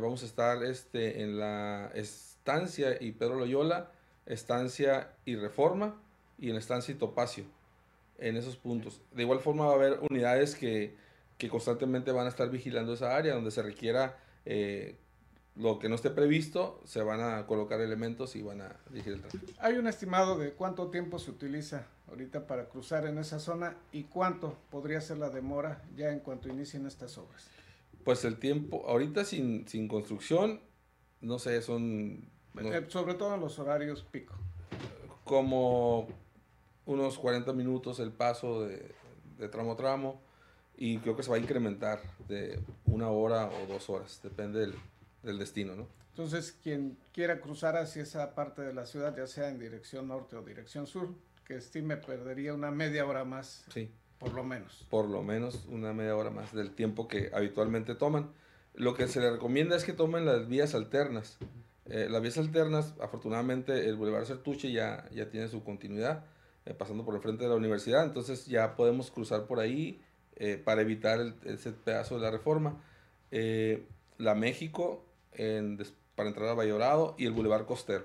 Vamos 0.00 0.22
a 0.22 0.26
estar 0.26 0.64
este, 0.64 1.20
en 1.22 1.38
la 1.38 1.90
Estancia 1.94 2.96
y 2.98 3.12
Pedro 3.12 3.34
Loyola, 3.38 3.90
Estancia 4.24 5.10
y 5.26 5.36
Reforma, 5.36 5.94
y 6.38 6.46
en 6.48 6.54
la 6.54 6.60
Estancia 6.60 6.94
y 6.94 6.96
Topacio, 6.96 7.44
en 8.18 8.38
esos 8.38 8.56
puntos. 8.56 9.02
De 9.12 9.24
igual 9.24 9.40
forma 9.40 9.66
va 9.66 9.72
a 9.72 9.74
haber 9.74 9.98
unidades 10.08 10.54
que, 10.56 10.94
que 11.36 11.50
constantemente 11.50 12.12
van 12.12 12.24
a 12.24 12.30
estar 12.30 12.48
vigilando 12.48 12.94
esa 12.94 13.14
área, 13.14 13.34
donde 13.34 13.50
se 13.50 13.62
requiera 13.62 14.16
eh, 14.46 14.96
lo 15.56 15.78
que 15.78 15.88
no 15.88 15.94
esté 15.94 16.10
previsto, 16.10 16.80
se 16.84 17.02
van 17.02 17.20
a 17.20 17.46
colocar 17.46 17.80
elementos 17.80 18.34
y 18.36 18.42
van 18.42 18.60
a 18.60 18.76
dirigir 18.90 19.12
el 19.14 19.20
tráfico. 19.20 19.46
¿Hay 19.60 19.74
un 19.76 19.86
estimado 19.86 20.36
de 20.38 20.52
cuánto 20.52 20.90
tiempo 20.90 21.18
se 21.18 21.30
utiliza 21.30 21.86
ahorita 22.08 22.46
para 22.46 22.68
cruzar 22.68 23.06
en 23.06 23.18
esa 23.18 23.38
zona 23.38 23.76
y 23.92 24.04
cuánto 24.04 24.56
podría 24.70 25.00
ser 25.00 25.18
la 25.18 25.30
demora 25.30 25.82
ya 25.96 26.10
en 26.10 26.20
cuanto 26.20 26.48
inicien 26.48 26.86
estas 26.86 27.16
obras? 27.18 27.46
Pues 28.04 28.24
el 28.24 28.36
tiempo, 28.38 28.84
ahorita 28.88 29.24
sin, 29.24 29.66
sin 29.68 29.86
construcción, 29.88 30.60
no 31.20 31.38
sé, 31.38 31.62
son 31.62 32.28
no- 32.54 32.72
Eh, 32.72 32.84
sobre 32.88 33.14
todo 33.14 33.34
en 33.34 33.40
los 33.40 33.58
horarios 33.58 34.02
pico. 34.02 34.34
como 35.24 36.08
unos 36.86 37.18
40 37.18 37.52
minutos 37.52 37.98
el 38.00 38.12
paso 38.12 38.62
de, 38.64 38.92
de 39.38 39.48
tramo 39.48 39.72
a 39.72 39.76
tramo 39.76 40.20
y 40.76 40.98
creo 40.98 41.16
que 41.16 41.22
se 41.22 41.30
va 41.30 41.36
a 41.36 41.40
incrementar 41.40 42.00
de 42.28 42.60
una 42.86 43.08
hora 43.08 43.46
o 43.48 43.66
dos 43.66 43.88
horas, 43.88 44.20
depende 44.22 44.60
del, 44.60 44.74
del 45.24 45.38
destino, 45.38 45.74
¿no? 45.74 45.88
Entonces, 46.10 46.56
quien 46.62 46.96
quiera 47.12 47.40
cruzar 47.40 47.76
hacia 47.76 48.02
esa 48.02 48.34
parte 48.34 48.62
de 48.62 48.72
la 48.72 48.86
ciudad, 48.86 49.16
ya 49.16 49.26
sea 49.26 49.48
en 49.48 49.58
dirección 49.58 50.08
norte 50.08 50.36
o 50.36 50.42
dirección 50.42 50.86
sur, 50.86 51.08
que 51.44 51.56
estime 51.56 51.96
perdería 51.96 52.54
una 52.54 52.70
media 52.70 53.04
hora 53.04 53.24
más, 53.24 53.64
Sí. 53.72 53.90
por 54.18 54.32
lo 54.32 54.44
menos. 54.44 54.86
por 54.90 55.08
lo 55.08 55.22
menos 55.22 55.66
una 55.68 55.92
media 55.92 56.14
hora 56.16 56.30
más 56.30 56.52
del 56.54 56.70
tiempo 56.74 57.08
que 57.08 57.30
habitualmente 57.34 57.94
toman. 57.94 58.30
Lo 58.74 58.94
que 58.94 59.08
se 59.08 59.20
le 59.20 59.30
recomienda 59.30 59.76
es 59.76 59.84
que 59.84 59.92
tomen 59.92 60.24
las 60.24 60.48
vías 60.48 60.74
alternas. 60.74 61.36
Eh, 61.86 62.06
las 62.10 62.22
vías 62.22 62.38
alternas, 62.38 62.94
afortunadamente, 63.00 63.88
el 63.88 63.96
Boulevard 63.96 64.24
Certuche 64.24 64.72
ya, 64.72 65.08
ya 65.10 65.28
tiene 65.30 65.48
su 65.48 65.62
continuidad, 65.64 66.24
eh, 66.64 66.72
pasando 66.74 67.04
por 67.04 67.14
el 67.14 67.20
frente 67.20 67.42
de 67.44 67.50
la 67.50 67.56
universidad, 67.56 68.04
entonces 68.04 68.46
ya 68.46 68.74
podemos 68.76 69.10
cruzar 69.10 69.46
por 69.46 69.58
ahí 69.60 70.00
eh, 70.36 70.56
para 70.64 70.80
evitar 70.82 71.20
el- 71.20 71.34
ese 71.44 71.70
pedazo 71.72 72.16
de 72.16 72.22
la 72.22 72.30
reforma. 72.30 72.82
Eh, 73.30 73.86
la 74.18 74.34
México, 74.34 75.04
para 76.14 76.28
entrar 76.28 76.48
a 76.48 76.54
Valladolid, 76.54 77.14
y 77.18 77.26
el 77.26 77.32
Boulevard 77.32 77.66
Costero. 77.66 78.04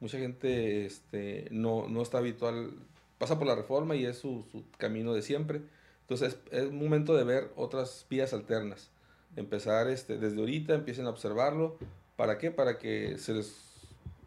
Mucha 0.00 0.18
gente 0.18 0.84
este, 0.86 1.48
no, 1.50 1.88
no 1.88 2.02
está 2.02 2.18
habitual, 2.18 2.72
pasa 3.18 3.38
por 3.38 3.46
la 3.46 3.54
reforma 3.54 3.94
y 3.94 4.04
es 4.04 4.18
su, 4.18 4.44
su 4.50 4.64
camino 4.78 5.14
de 5.14 5.22
siempre. 5.22 5.60
Entonces 6.02 6.36
es, 6.50 6.64
es 6.64 6.72
momento 6.72 7.14
de 7.16 7.24
ver 7.24 7.50
otras 7.56 8.06
vías 8.10 8.32
alternas. 8.32 8.90
Empezar 9.36 9.88
este, 9.88 10.18
desde 10.18 10.38
ahorita, 10.40 10.74
empiecen 10.74 11.06
a 11.06 11.10
observarlo. 11.10 11.78
¿Para 12.16 12.38
qué? 12.38 12.50
Para 12.50 12.78
que 12.78 13.16
se 13.18 13.32
les, 13.32 13.54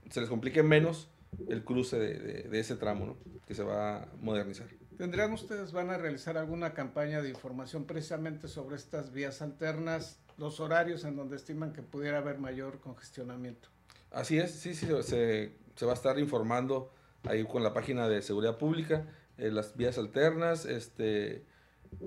se 0.10 0.22
les 0.22 0.30
complique 0.30 0.64
menos 0.64 1.10
el 1.50 1.64
cruce 1.64 2.00
de, 2.00 2.18
de- 2.20 2.44
de 2.44 2.60
ese 2.60 2.76
tramo, 2.76 3.06
¿no? 3.06 3.18
que 3.46 3.54
se 3.54 3.64
va 3.64 3.98
a 4.04 4.08
modernizar. 4.22 4.68
¿Tendrán 4.98 5.34
ustedes, 5.34 5.74
van 5.74 5.90
a 5.90 5.98
realizar 5.98 6.38
alguna 6.38 6.74
campaña 6.74 7.22
de 7.22 7.30
información 7.30 7.84
precisamente 7.86 8.48
sobre 8.48 8.78
estas 8.78 9.12
vías 9.12 9.42
alternas, 9.42 10.18
los 10.38 10.60
horarios 10.60 11.04
en 11.06 11.16
donde 11.16 11.36
estiman 11.36 11.74
que 11.74 11.82
pudiera 11.82 12.20
haber 12.20 12.40
mayor 12.40 12.80
congestionamiento? 12.80 13.70
Así 14.12 14.38
es, 14.38 14.52
sí, 14.52 14.74
sí, 14.74 14.88
se, 15.02 15.54
se 15.76 15.86
va 15.86 15.92
a 15.92 15.96
estar 15.96 16.18
informando 16.20 16.92
ahí 17.24 17.44
con 17.46 17.64
la 17.64 17.74
página 17.74 18.08
de 18.08 18.22
seguridad 18.22 18.58
pública, 18.58 19.06
eh, 19.38 19.52
las 19.52 19.76
vías 19.76 19.98
alternas 19.98 20.66
este, 20.66 21.44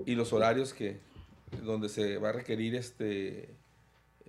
y 0.05 0.15
los 0.15 0.33
horarios 0.33 0.73
que, 0.73 0.99
donde 1.63 1.89
se 1.89 2.17
va 2.17 2.29
a 2.29 2.31
requerir 2.31 2.75
este, 2.75 3.55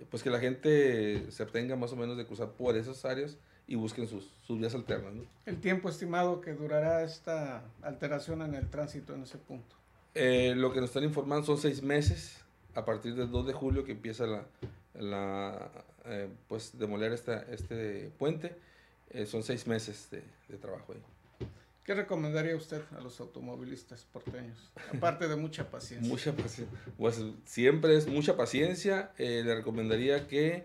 pues 0.09 0.23
que 0.23 0.29
la 0.29 0.39
gente 0.39 1.31
se 1.31 1.43
abstenga 1.43 1.75
más 1.75 1.91
o 1.93 1.95
menos 1.95 2.17
de 2.17 2.25
cruzar 2.25 2.51
por 2.51 2.75
esas 2.75 3.03
áreas 3.05 3.37
y 3.67 3.75
busquen 3.75 4.07
sus, 4.07 4.29
sus 4.45 4.59
vías 4.59 4.75
alternas. 4.75 5.13
¿no? 5.13 5.23
El 5.45 5.59
tiempo 5.59 5.89
estimado 5.89 6.41
que 6.41 6.53
durará 6.53 7.03
esta 7.03 7.63
alteración 7.81 8.41
en 8.41 8.55
el 8.55 8.69
tránsito 8.69 9.13
en 9.13 9.23
ese 9.23 9.37
punto. 9.37 9.75
Eh, 10.13 10.53
lo 10.55 10.73
que 10.73 10.81
nos 10.81 10.89
están 10.89 11.05
informando 11.05 11.45
son 11.45 11.57
seis 11.57 11.81
meses 11.81 12.40
a 12.75 12.85
partir 12.85 13.15
del 13.15 13.31
2 13.31 13.47
de 13.47 13.53
julio 13.53 13.83
que 13.83 13.91
empieza 13.91 14.25
la, 14.25 14.45
la 14.93 15.71
eh, 16.05 16.29
pues 16.47 16.77
demoler 16.77 17.11
esta, 17.13 17.41
este 17.51 18.11
puente. 18.17 18.55
Eh, 19.09 19.25
son 19.25 19.43
seis 19.43 19.67
meses 19.67 20.09
de, 20.09 20.23
de 20.47 20.57
trabajo 20.57 20.93
ahí. 20.93 21.01
¿Qué 21.83 21.95
recomendaría 21.95 22.55
usted 22.55 22.81
a 22.97 23.01
los 23.01 23.19
automovilistas 23.19 24.05
porteños? 24.13 24.71
Aparte 24.95 25.27
de 25.27 25.35
mucha 25.35 25.69
paciencia. 25.69 26.07
Mucha 26.07 26.31
paciencia. 26.31 26.79
Pues 26.97 27.21
siempre 27.45 27.97
es 27.97 28.07
mucha 28.07 28.37
paciencia. 28.37 29.11
Eh, 29.17 29.41
le 29.43 29.55
recomendaría 29.55 30.27
que 30.27 30.63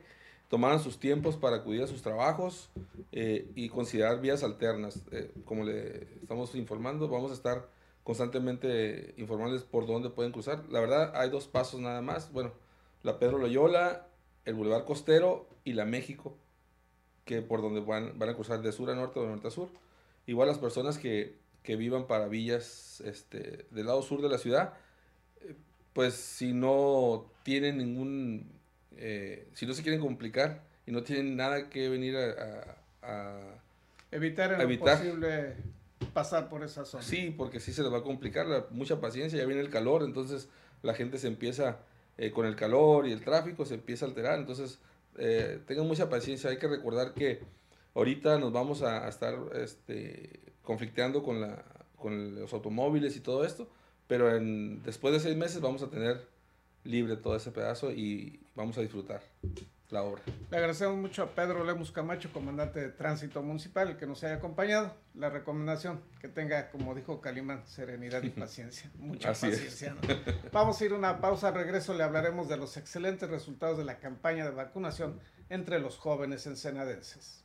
tomaran 0.49 0.79
sus 0.79 1.01
tiempos 1.01 1.37
para 1.37 1.57
acudir 1.57 1.83
a 1.83 1.87
sus 1.87 2.03
trabajos 2.03 2.69
eh, 3.13 3.51
y 3.55 3.71
considerar 3.71 4.21
vías 4.21 4.43
alternas. 4.43 5.03
Eh, 5.11 5.33
como 5.47 5.65
le 5.65 6.05
estamos 6.21 6.55
informando, 6.55 7.09
vamos 7.09 7.31
a 7.31 7.35
estar 7.35 7.67
constantemente 8.07 9.15
informándoles 9.17 9.65
por 9.65 9.85
dónde 9.89 10.11
pueden 10.11 10.31
cruzar. 10.31 10.63
La 10.71 10.79
verdad, 10.79 11.11
hay 11.17 11.29
dos 11.29 11.49
pasos 11.49 11.81
nada 11.81 12.01
más. 12.03 12.31
Bueno, 12.33 12.53
la 13.03 13.19
Pedro 13.19 13.39
Loyola, 13.39 14.07
el 14.45 14.55
Boulevard 14.55 14.85
Costero 14.85 15.49
y 15.65 15.73
la 15.73 15.87
México, 15.87 16.39
que 17.25 17.43
por 17.43 17.63
donde 17.63 17.81
van, 17.81 18.17
van 18.17 18.29
a 18.29 18.35
cruzar 18.35 18.63
de 18.63 18.71
sur 18.71 18.89
a 18.91 18.95
norte 18.95 19.19
o 19.19 19.23
de 19.25 19.29
norte 19.31 19.49
a 19.49 19.51
sur. 19.51 19.71
Igual 20.27 20.47
las 20.47 20.59
personas 20.59 20.99
que, 20.99 21.35
que 21.65 21.75
vivan 21.75 22.07
para 22.07 22.29
villas 22.29 23.01
este, 23.01 23.67
del 23.73 23.87
lado 23.87 24.03
sur 24.03 24.23
de 24.23 24.29
la 24.29 24.39
ciudad, 24.39 24.75
eh, 25.41 25.57
pues 25.93 26.15
si 26.15 26.53
no 26.53 27.27
tienen 27.43 27.79
ningún, 27.79 28.53
eh, 28.97 29.49
si 29.55 29.67
no 29.67 29.75
se 29.75 29.83
quieren 29.83 30.01
complicar 30.01 30.63
y 30.87 30.93
no 30.93 31.03
tienen 31.03 31.35
nada 31.35 31.69
que 31.71 31.89
venir 31.89 32.17
a, 32.17 32.77
a- 33.03 33.33
a 33.33 33.41
Evitar 34.13 34.53
en 34.53 34.61
Evitar. 34.61 34.97
posible 34.99 35.57
pasar 36.17 36.49
por 36.49 36.65
esa 36.65 36.87
zona. 36.87 37.03
Sí, 37.03 37.35
porque 37.37 37.61
sí 37.61 37.75
se 37.75 37.83
les 37.83 37.93
va 37.93 37.99
a 37.99 38.03
complicar, 38.03 38.69
mucha 38.71 39.03
paciencia, 39.03 39.39
ya 39.39 39.45
viene 39.45 39.61
el 39.61 39.69
calor, 39.69 40.03
entonces 40.03 40.49
la 40.83 40.95
gente 40.95 41.19
se 41.19 41.29
empieza, 41.29 41.81
eh, 42.17 42.31
con 42.31 42.47
el 42.47 42.57
calor 42.57 43.07
y 43.07 43.13
el 43.13 43.21
tráfico, 43.23 43.67
se 43.67 43.75
empieza 43.75 44.07
a 44.07 44.09
alterar, 44.09 44.39
entonces 44.39 44.79
eh, 45.19 45.61
tengan 45.67 45.87
mucha 45.87 46.09
paciencia, 46.09 46.49
hay 46.49 46.57
que 46.57 46.69
recordar 46.69 47.13
que 47.13 47.43
ahorita 47.95 48.39
nos 48.39 48.51
vamos 48.51 48.81
a, 48.81 49.05
a 49.05 49.11
estar 49.11 49.35
este, 49.57 50.41
conflicteando 50.63 51.23
con, 51.23 51.43
la, 51.43 51.63
con 51.99 52.35
los 52.35 52.51
automóviles 52.55 53.15
y 53.15 53.21
todo 53.21 53.45
esto, 53.45 53.69
pero 54.07 54.35
en, 54.35 54.83
después 54.85 55.13
de 55.13 55.21
seis 55.21 55.37
meses 55.37 55.61
vamos 55.61 55.83
a 55.83 55.91
tener 55.91 56.27
libre 56.85 57.19
todo 57.19 57.37
ese 57.37 57.51
pedazo 57.51 57.93
y 57.93 58.41
vamos 58.55 58.79
a 58.79 58.81
disfrutar 58.81 59.21
la 59.91 60.03
obra. 60.03 60.23
Le 60.51 60.57
agradecemos 60.57 60.97
mucho 60.97 61.23
a 61.23 61.31
Pedro 61.31 61.65
Lemus 61.65 61.93
Camacho, 61.93 62.33
comandante 62.33 62.81
de 62.81 62.89
Tránsito 62.91 63.43
Municipal, 63.43 63.97
que 63.97 64.07
nos 64.07 64.23
haya 64.25 64.35
acompañado. 64.37 64.95
La 65.15 65.31
recomendación, 65.31 66.01
que 66.21 66.29
tenga, 66.29 66.71
como 66.71 66.95
dijo 66.95 67.21
Calimán, 67.21 67.63
serenidad 67.67 68.23
y 68.23 68.31
paciencia. 68.31 68.91
Mucha 68.99 69.31
Así 69.31 69.49
paciencia. 69.49 69.95
¿no? 69.95 70.01
Vamos 70.53 70.81
a 70.81 70.85
ir 70.85 70.93
a 70.93 70.97
una 70.97 71.21
pausa. 71.21 71.49
Al 71.49 71.55
regreso 71.55 71.95
le 71.95 72.03
hablaremos 72.03 72.49
de 72.49 72.57
los 72.57 72.77
excelentes 72.77 73.29
resultados 73.31 73.79
de 73.79 73.85
la 73.85 73.99
campaña 73.99 74.45
de 74.45 74.51
vacunación 74.51 75.21
entre 75.49 75.79
los 75.79 75.97
jóvenes 75.97 76.47
ensenadenses. 76.47 77.45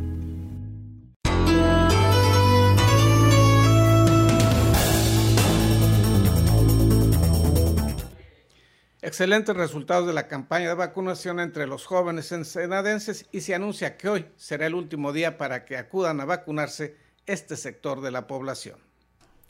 Excelentes 9.11 9.57
resultados 9.57 10.07
de 10.07 10.13
la 10.13 10.29
campaña 10.29 10.69
de 10.69 10.73
vacunación 10.73 11.41
entre 11.41 11.67
los 11.67 11.85
jóvenes 11.85 12.31
ensenadenses 12.31 13.25
y 13.33 13.41
se 13.41 13.53
anuncia 13.53 13.97
que 13.97 14.07
hoy 14.07 14.25
será 14.37 14.67
el 14.67 14.73
último 14.73 15.11
día 15.11 15.37
para 15.37 15.65
que 15.65 15.75
acudan 15.75 16.21
a 16.21 16.25
vacunarse 16.25 16.95
este 17.25 17.57
sector 17.57 17.99
de 17.99 18.09
la 18.11 18.25
población. 18.25 18.79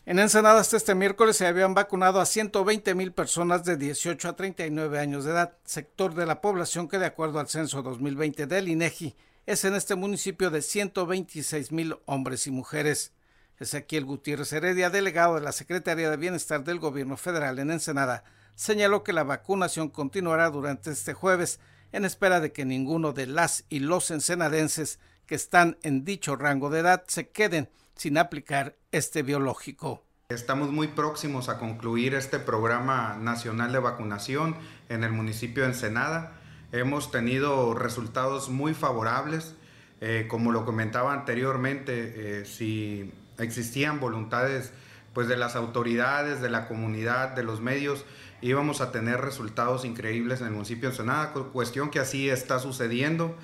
En 0.07 0.17
Ensenada 0.17 0.61
hasta 0.61 0.77
este 0.77 0.95
miércoles 0.95 1.37
se 1.37 1.45
habían 1.45 1.75
vacunado 1.75 2.19
a 2.19 2.25
120 2.25 2.95
mil 2.95 3.11
personas 3.13 3.63
de 3.63 3.77
18 3.77 4.29
a 4.29 4.35
39 4.35 4.97
años 4.97 5.25
de 5.25 5.31
edad, 5.33 5.55
sector 5.63 6.15
de 6.15 6.25
la 6.25 6.41
población 6.41 6.89
que 6.89 6.97
de 6.97 7.05
acuerdo 7.05 7.39
al 7.39 7.47
censo 7.47 7.83
2020 7.83 8.47
del 8.47 8.67
INEGI 8.67 9.15
es 9.45 9.63
en 9.63 9.75
este 9.75 9.93
municipio 9.93 10.49
de 10.49 10.63
126 10.63 11.71
mil 11.71 11.99
hombres 12.07 12.47
y 12.47 12.51
mujeres. 12.51 13.13
Ezequiel 13.59 14.05
Gutiérrez 14.05 14.51
Heredia, 14.53 14.89
delegado 14.89 15.35
de 15.35 15.41
la 15.41 15.51
Secretaría 15.51 16.09
de 16.09 16.17
Bienestar 16.17 16.63
del 16.63 16.79
Gobierno 16.79 17.15
Federal 17.15 17.59
en 17.59 17.69
Ensenada, 17.69 18.23
señaló 18.55 19.03
que 19.03 19.13
la 19.13 19.23
vacunación 19.23 19.89
continuará 19.89 20.49
durante 20.49 20.91
este 20.91 21.13
jueves 21.13 21.59
en 21.91 22.05
espera 22.05 22.39
de 22.39 22.51
que 22.51 22.65
ninguno 22.65 23.13
de 23.13 23.27
las 23.27 23.65
y 23.69 23.79
los 23.79 24.11
ensenadenses 24.11 24.99
que 25.25 25.35
están 25.35 25.77
en 25.83 26.03
dicho 26.03 26.35
rango 26.35 26.69
de 26.69 26.79
edad 26.79 27.03
se 27.07 27.29
queden 27.29 27.69
sin 27.95 28.17
aplicar 28.17 28.75
este 28.91 29.23
biológico. 29.23 30.03
Estamos 30.29 30.71
muy 30.71 30.87
próximos 30.87 31.49
a 31.49 31.57
concluir 31.57 32.15
este 32.15 32.39
programa 32.39 33.17
nacional 33.19 33.73
de 33.73 33.79
vacunación 33.79 34.55
en 34.87 35.03
el 35.03 35.11
municipio 35.11 35.63
de 35.63 35.69
Ensenada. 35.69 36.39
Hemos 36.71 37.11
tenido 37.11 37.73
resultados 37.73 38.49
muy 38.49 38.73
favorables. 38.73 39.55
Eh, 39.99 40.27
como 40.29 40.51
lo 40.51 40.65
comentaba 40.65 41.13
anteriormente, 41.13 42.39
eh, 42.39 42.45
si 42.45 43.11
existían 43.37 43.99
voluntades 43.99 44.71
pues, 45.13 45.27
de 45.27 45.35
las 45.35 45.55
autoridades, 45.55 46.41
de 46.41 46.49
la 46.49 46.67
comunidad, 46.67 47.29
de 47.29 47.43
los 47.43 47.59
medios, 47.59 48.05
íbamos 48.41 48.81
a 48.81 48.91
tener 48.91 49.21
resultados 49.21 49.85
increíbles 49.85 50.41
en 50.41 50.47
el 50.47 50.53
municipio 50.53 50.89
de 50.89 50.95
Ensenada, 50.95 51.31
cuestión 51.31 51.89
que 51.89 51.99
así 51.99 52.29
está 52.29 52.59
sucediendo. 52.59 53.35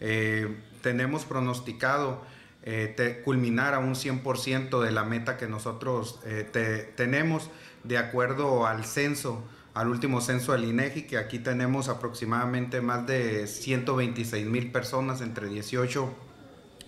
Eh, 0.00 0.56
tenemos 0.82 1.24
pronosticado 1.24 2.22
eh, 2.62 3.22
culminar 3.24 3.74
a 3.74 3.78
un 3.78 3.94
100% 3.94 4.80
de 4.80 4.90
la 4.90 5.04
meta 5.04 5.36
que 5.36 5.46
nosotros 5.46 6.20
eh, 6.24 6.48
te, 6.50 6.78
tenemos 6.78 7.50
de 7.84 7.98
acuerdo 7.98 8.66
al 8.66 8.84
censo, 8.84 9.44
al 9.74 9.88
último 9.88 10.20
censo 10.20 10.52
del 10.52 10.64
INEGI, 10.64 11.02
que 11.02 11.18
aquí 11.18 11.38
tenemos 11.38 11.88
aproximadamente 11.88 12.80
más 12.80 13.06
de 13.06 13.46
126 13.46 14.46
mil 14.46 14.72
personas 14.72 15.20
entre 15.20 15.48
18 15.48 16.12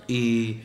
y 0.09 0.63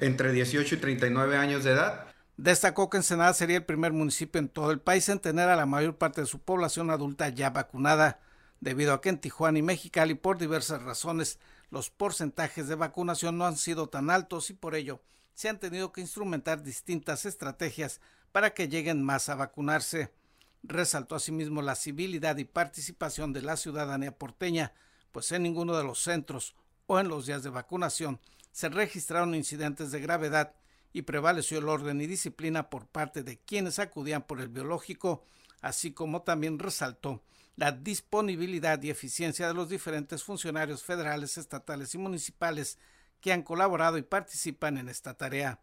entre 0.00 0.32
18 0.32 0.74
y 0.74 0.78
39 0.78 1.36
años 1.36 1.64
de 1.64 1.72
edad. 1.72 2.07
Destacó 2.38 2.88
que 2.88 2.98
Ensenada 2.98 3.34
sería 3.34 3.56
el 3.56 3.64
primer 3.64 3.92
municipio 3.92 4.38
en 4.38 4.48
todo 4.48 4.70
el 4.70 4.78
país 4.80 5.08
en 5.08 5.18
tener 5.18 5.48
a 5.48 5.56
la 5.56 5.66
mayor 5.66 5.98
parte 5.98 6.20
de 6.20 6.26
su 6.28 6.38
población 6.38 6.88
adulta 6.88 7.28
ya 7.30 7.50
vacunada, 7.50 8.20
debido 8.60 8.94
a 8.94 9.00
que 9.00 9.08
en 9.08 9.18
Tijuana 9.18 9.58
y 9.58 9.62
Mexicali, 9.62 10.14
por 10.14 10.38
diversas 10.38 10.84
razones, 10.84 11.40
los 11.70 11.90
porcentajes 11.90 12.68
de 12.68 12.76
vacunación 12.76 13.38
no 13.38 13.44
han 13.44 13.56
sido 13.56 13.88
tan 13.88 14.08
altos 14.08 14.50
y 14.50 14.54
por 14.54 14.76
ello 14.76 15.02
se 15.34 15.48
han 15.48 15.58
tenido 15.58 15.90
que 15.90 16.00
instrumentar 16.00 16.62
distintas 16.62 17.24
estrategias 17.26 18.00
para 18.30 18.54
que 18.54 18.68
lleguen 18.68 19.02
más 19.02 19.28
a 19.28 19.34
vacunarse. 19.34 20.14
Resaltó 20.62 21.16
asimismo 21.16 21.60
la 21.60 21.74
civilidad 21.74 22.36
y 22.36 22.44
participación 22.44 23.32
de 23.32 23.42
la 23.42 23.56
ciudadanía 23.56 24.16
porteña, 24.16 24.72
pues 25.10 25.32
en 25.32 25.42
ninguno 25.42 25.76
de 25.76 25.82
los 25.82 26.00
centros 26.04 26.54
o 26.86 27.00
en 27.00 27.08
los 27.08 27.26
días 27.26 27.42
de 27.42 27.50
vacunación 27.50 28.20
se 28.52 28.68
registraron 28.68 29.34
incidentes 29.34 29.90
de 29.90 30.00
gravedad 30.00 30.54
y 30.98 31.02
prevaleció 31.02 31.58
el 31.58 31.68
orden 31.68 32.00
y 32.00 32.06
disciplina 32.06 32.70
por 32.70 32.86
parte 32.86 33.22
de 33.22 33.38
quienes 33.38 33.78
acudían 33.78 34.26
por 34.26 34.40
el 34.40 34.48
biológico, 34.48 35.24
así 35.60 35.92
como 35.92 36.22
también 36.22 36.58
resaltó 36.58 37.22
la 37.54 37.72
disponibilidad 37.72 38.82
y 38.82 38.90
eficiencia 38.90 39.46
de 39.48 39.54
los 39.54 39.68
diferentes 39.68 40.22
funcionarios 40.22 40.82
federales, 40.82 41.38
estatales 41.38 41.94
y 41.94 41.98
municipales 41.98 42.78
que 43.20 43.32
han 43.32 43.42
colaborado 43.42 43.98
y 43.98 44.02
participan 44.02 44.78
en 44.78 44.88
esta 44.88 45.14
tarea. 45.14 45.60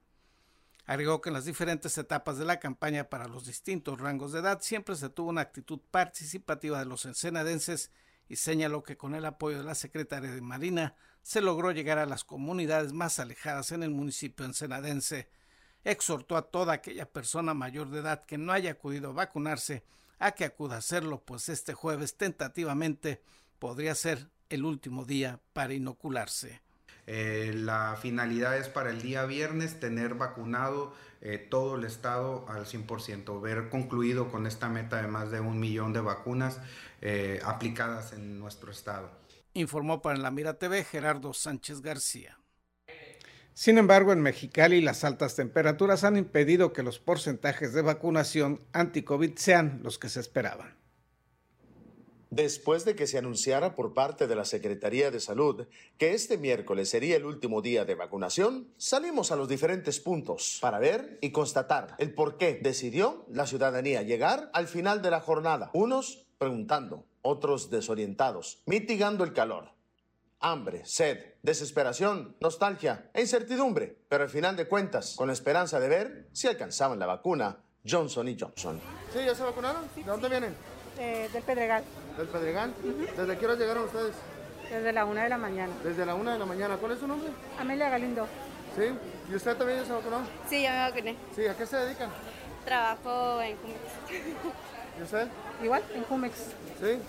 Agregó 0.85 1.19
que 1.19 1.29
en 1.29 1.33
las 1.33 1.45
diferentes 1.45 1.97
etapas 1.97 2.37
de 2.37 2.45
la 2.45 2.59
campaña 2.59 3.09
para 3.09 3.27
los 3.27 3.45
distintos 3.45 3.99
rangos 3.99 4.31
de 4.31 4.39
edad 4.39 4.61
siempre 4.61 4.95
se 4.95 5.09
tuvo 5.09 5.29
una 5.29 5.41
actitud 5.41 5.79
participativa 5.91 6.79
de 6.79 6.85
los 6.85 7.05
ensenadenses 7.05 7.91
y 8.29 8.37
señaló 8.37 8.83
que 8.83 8.97
con 8.97 9.15
el 9.15 9.25
apoyo 9.25 9.57
de 9.57 9.63
la 9.63 9.75
Secretaría 9.75 10.31
de 10.31 10.41
Marina 10.41 10.95
se 11.25 11.41
logró 11.41 11.71
llegar 11.71 11.97
a 11.97 12.05
las 12.05 12.23
comunidades 12.23 12.93
más 12.93 13.17
alejadas 13.17 13.71
en 13.71 13.81
el 13.81 13.89
municipio 13.89 14.45
ensenadense. 14.45 15.27
Exhortó 15.83 16.37
a 16.37 16.43
toda 16.51 16.73
aquella 16.73 17.11
persona 17.11 17.55
mayor 17.55 17.89
de 17.89 18.01
edad 18.01 18.25
que 18.27 18.37
no 18.37 18.51
haya 18.51 18.73
acudido 18.73 19.09
a 19.09 19.13
vacunarse 19.13 19.83
a 20.19 20.33
que 20.33 20.45
acuda 20.45 20.75
a 20.75 20.79
hacerlo, 20.79 21.23
pues 21.25 21.49
este 21.49 21.73
jueves 21.73 22.15
tentativamente 22.15 23.23
podría 23.57 23.95
ser 23.95 24.29
el 24.49 24.65
último 24.65 25.03
día 25.03 25.39
para 25.53 25.73
inocularse. 25.73 26.61
Eh, 27.07 27.53
la 27.55 27.97
finalidad 27.99 28.55
es 28.59 28.69
para 28.69 28.91
el 28.91 29.01
día 29.01 29.25
viernes 29.25 29.79
tener 29.79 30.13
vacunado 30.13 30.93
eh, 31.21 31.39
todo 31.39 31.75
el 31.75 31.85
estado 31.85 32.45
al 32.49 32.67
100%, 32.67 33.41
ver 33.41 33.69
concluido 33.69 34.29
con 34.29 34.45
esta 34.45 34.69
meta 34.69 35.01
de 35.01 35.07
más 35.07 35.31
de 35.31 35.39
un 35.39 35.59
millón 35.59 35.91
de 35.91 36.01
vacunas 36.01 36.59
eh, 37.01 37.41
aplicadas 37.43 38.13
en 38.13 38.37
nuestro 38.37 38.71
estado. 38.71 39.24
Informó 39.57 40.01
para 40.01 40.17
la 40.17 40.31
Mira 40.31 40.59
TV 40.59 40.83
Gerardo 40.83 41.33
Sánchez 41.33 41.81
García. 41.81 42.37
Sin 43.53 43.77
embargo, 43.77 44.11
en 44.11 44.19
Mexicali 44.19 44.81
las 44.81 45.05
altas 45.05 45.37
temperaturas 45.37 46.03
han 46.03 46.17
impedido 46.17 46.73
que 46.73 46.83
los 46.83 46.99
porcentajes 46.99 47.71
de 47.71 47.81
vacunación 47.81 48.59
anti-COVID 48.73 49.37
sean 49.37 49.79
los 49.81 49.97
que 49.97 50.09
se 50.09 50.19
esperaban. 50.19 50.75
Después 52.31 52.83
de 52.83 52.97
que 52.97 53.07
se 53.07 53.17
anunciara 53.17 53.77
por 53.77 53.93
parte 53.93 54.27
de 54.27 54.35
la 54.35 54.43
Secretaría 54.43 55.09
de 55.09 55.21
Salud 55.21 55.67
que 55.97 56.13
este 56.13 56.37
miércoles 56.37 56.89
sería 56.89 57.15
el 57.15 57.23
último 57.23 57.61
día 57.61 57.85
de 57.85 57.95
vacunación, 57.95 58.73
salimos 58.75 59.31
a 59.31 59.37
los 59.37 59.47
diferentes 59.47 60.01
puntos 60.01 60.57
para 60.59 60.79
ver 60.79 61.17
y 61.21 61.31
constatar 61.31 61.95
el 61.97 62.13
por 62.13 62.37
qué 62.37 62.59
decidió 62.61 63.25
la 63.31 63.47
ciudadanía 63.47 64.01
llegar 64.01 64.49
al 64.51 64.67
final 64.67 65.01
de 65.01 65.11
la 65.11 65.21
jornada. 65.21 65.69
Unos 65.71 66.25
preguntando, 66.37 67.05
otros 67.25 67.71
desorientados, 67.71 68.61
mitigando 68.65 69.23
el 69.23 69.33
calor. 69.33 69.71
Hambre, 70.39 70.85
sed, 70.85 71.33
desesperación, 71.41 72.35
nostalgia 72.39 73.09
e 73.13 73.21
incertidumbre, 73.21 73.97
pero 74.07 74.23
al 74.25 74.29
final 74.29 74.55
de 74.55 74.67
cuentas, 74.67 75.15
con 75.15 75.27
la 75.27 75.33
esperanza 75.33 75.79
de 75.79 75.87
ver 75.87 76.29
si 76.33 76.47
alcanzaban 76.47 76.99
la 76.99 77.07
vacuna 77.07 77.57
Johnson 77.87 78.27
y 78.27 78.37
Johnson. 78.39 78.79
¿Sí, 79.11 79.25
ya 79.25 79.33
se 79.33 79.43
vacunaron? 79.43 79.83
¿De 79.95 80.03
dónde 80.03 80.29
vienen? 80.29 80.55
Eh, 80.99 81.27
del 81.33 81.41
Pedregal. 81.41 81.83
¿Del 82.15 82.27
Pedregal? 82.27 82.73
¿Desde 83.17 83.37
qué 83.37 83.45
hora 83.45 83.55
llegaron 83.55 83.85
ustedes? 83.85 84.13
Desde 84.69 84.93
la 84.93 85.05
una 85.05 85.23
de 85.23 85.29
la 85.29 85.37
mañana. 85.37 85.73
Desde 85.83 86.05
la 86.05 86.13
una 86.13 86.33
de 86.33 86.39
la 86.39 86.45
mañana. 86.45 86.77
¿Cuál 86.77 86.91
es 86.91 86.99
su 86.99 87.07
nombre? 87.07 87.29
Amelia 87.59 87.89
Galindo. 87.89 88.27
¿Sí? 88.75 88.83
¿Y 89.31 89.35
usted 89.35 89.55
también 89.57 89.79
ya 89.79 89.85
se 89.85 89.93
vacunó? 89.93 90.21
Sí, 90.47 90.61
ya 90.61 90.71
me 90.71 90.79
vacuné. 90.89 91.17
Sí, 91.35 91.47
¿a 91.47 91.57
qué 91.57 91.65
se 91.65 91.77
dedican? 91.77 92.09
Trabajo 92.65 93.41
en. 93.41 93.57
¿Y 94.99 95.03
usted? 95.03 95.27
Igual, 95.63 95.83
en 95.93 96.03
Jumex. 96.03 96.35
¿Sí? 96.79 96.99